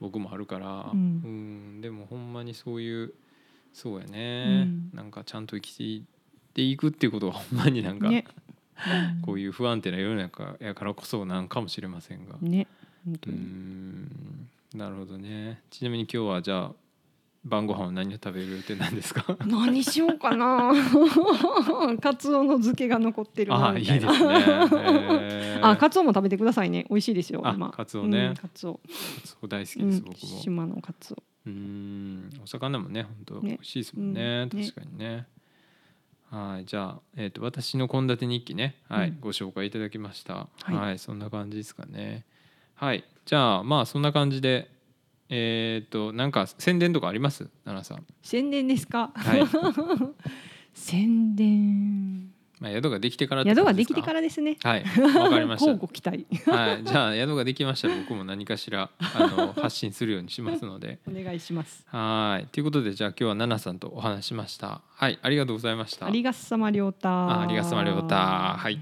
[0.00, 1.76] 僕もあるから、ううん。
[1.78, 1.80] ん。
[1.80, 3.14] でもほんまにそういう
[3.74, 4.90] そうやね、うん。
[4.94, 6.04] なんかちゃんと生き
[6.54, 8.24] ていくっていうことがほんまになんか、ね。
[9.22, 12.36] こういう不安定な世の中やからこそなんかもしれませんが。
[12.40, 12.66] ね。
[13.06, 14.48] うにん。
[14.74, 15.60] なるほどね。
[15.70, 16.72] ちなみに今日はじゃあ
[17.44, 19.36] 晩ご飯は何を食べる予定なんですか？
[19.46, 20.72] 何しようかな。
[22.00, 24.12] カツオの漬けが残ってるなあいいですね。
[24.72, 25.66] えー。
[25.70, 26.86] あカツオも食べてくださいね。
[26.88, 27.70] 美味しいですよあ今。
[27.70, 28.26] カツオね。
[28.28, 28.80] うんカツオ、カ
[29.26, 30.16] ツオ大好きです、うん、僕も。
[30.16, 31.22] 島のカツオ。
[31.46, 32.30] うーん。
[32.42, 33.50] お魚もね本当ね。
[33.50, 34.58] 美味しいですもんね,、うん。
[34.58, 34.64] ね。
[34.70, 35.26] 確かにね。
[36.30, 39.20] はいじゃあ、えー、と私の献立日記ね、はいうん。
[39.20, 40.34] ご紹介いただきました。
[40.34, 40.74] はい。
[40.74, 42.24] はい、そんな感じですかね。
[42.74, 44.68] はいじゃあまあそんな感じで
[45.28, 47.48] えっ、となんか宣伝とかあります？
[47.64, 48.06] 奈々さん。
[48.22, 49.10] 宣伝ですか？
[49.14, 49.44] はい、
[50.74, 52.30] 宣伝。
[52.60, 54.56] まあ、宿ができてから宿ができてからですね。
[54.62, 54.84] はい。
[54.84, 56.24] わかりまし交互期待。
[56.44, 56.84] たはい。
[56.84, 60.98] じゃあ宿ができましたら僕も何かしらあの 発信するようにしますので。
[61.06, 61.84] お願いします。
[61.88, 62.46] はい。
[62.46, 64.80] ということでじゃあ今日は奈々さんとお話ししました。
[64.94, 65.18] はい。
[65.20, 66.06] ありがとうございました。
[66.06, 67.10] ありがっさまりょうた。
[67.10, 68.16] あありがとうさまりょうた。
[68.56, 68.78] はい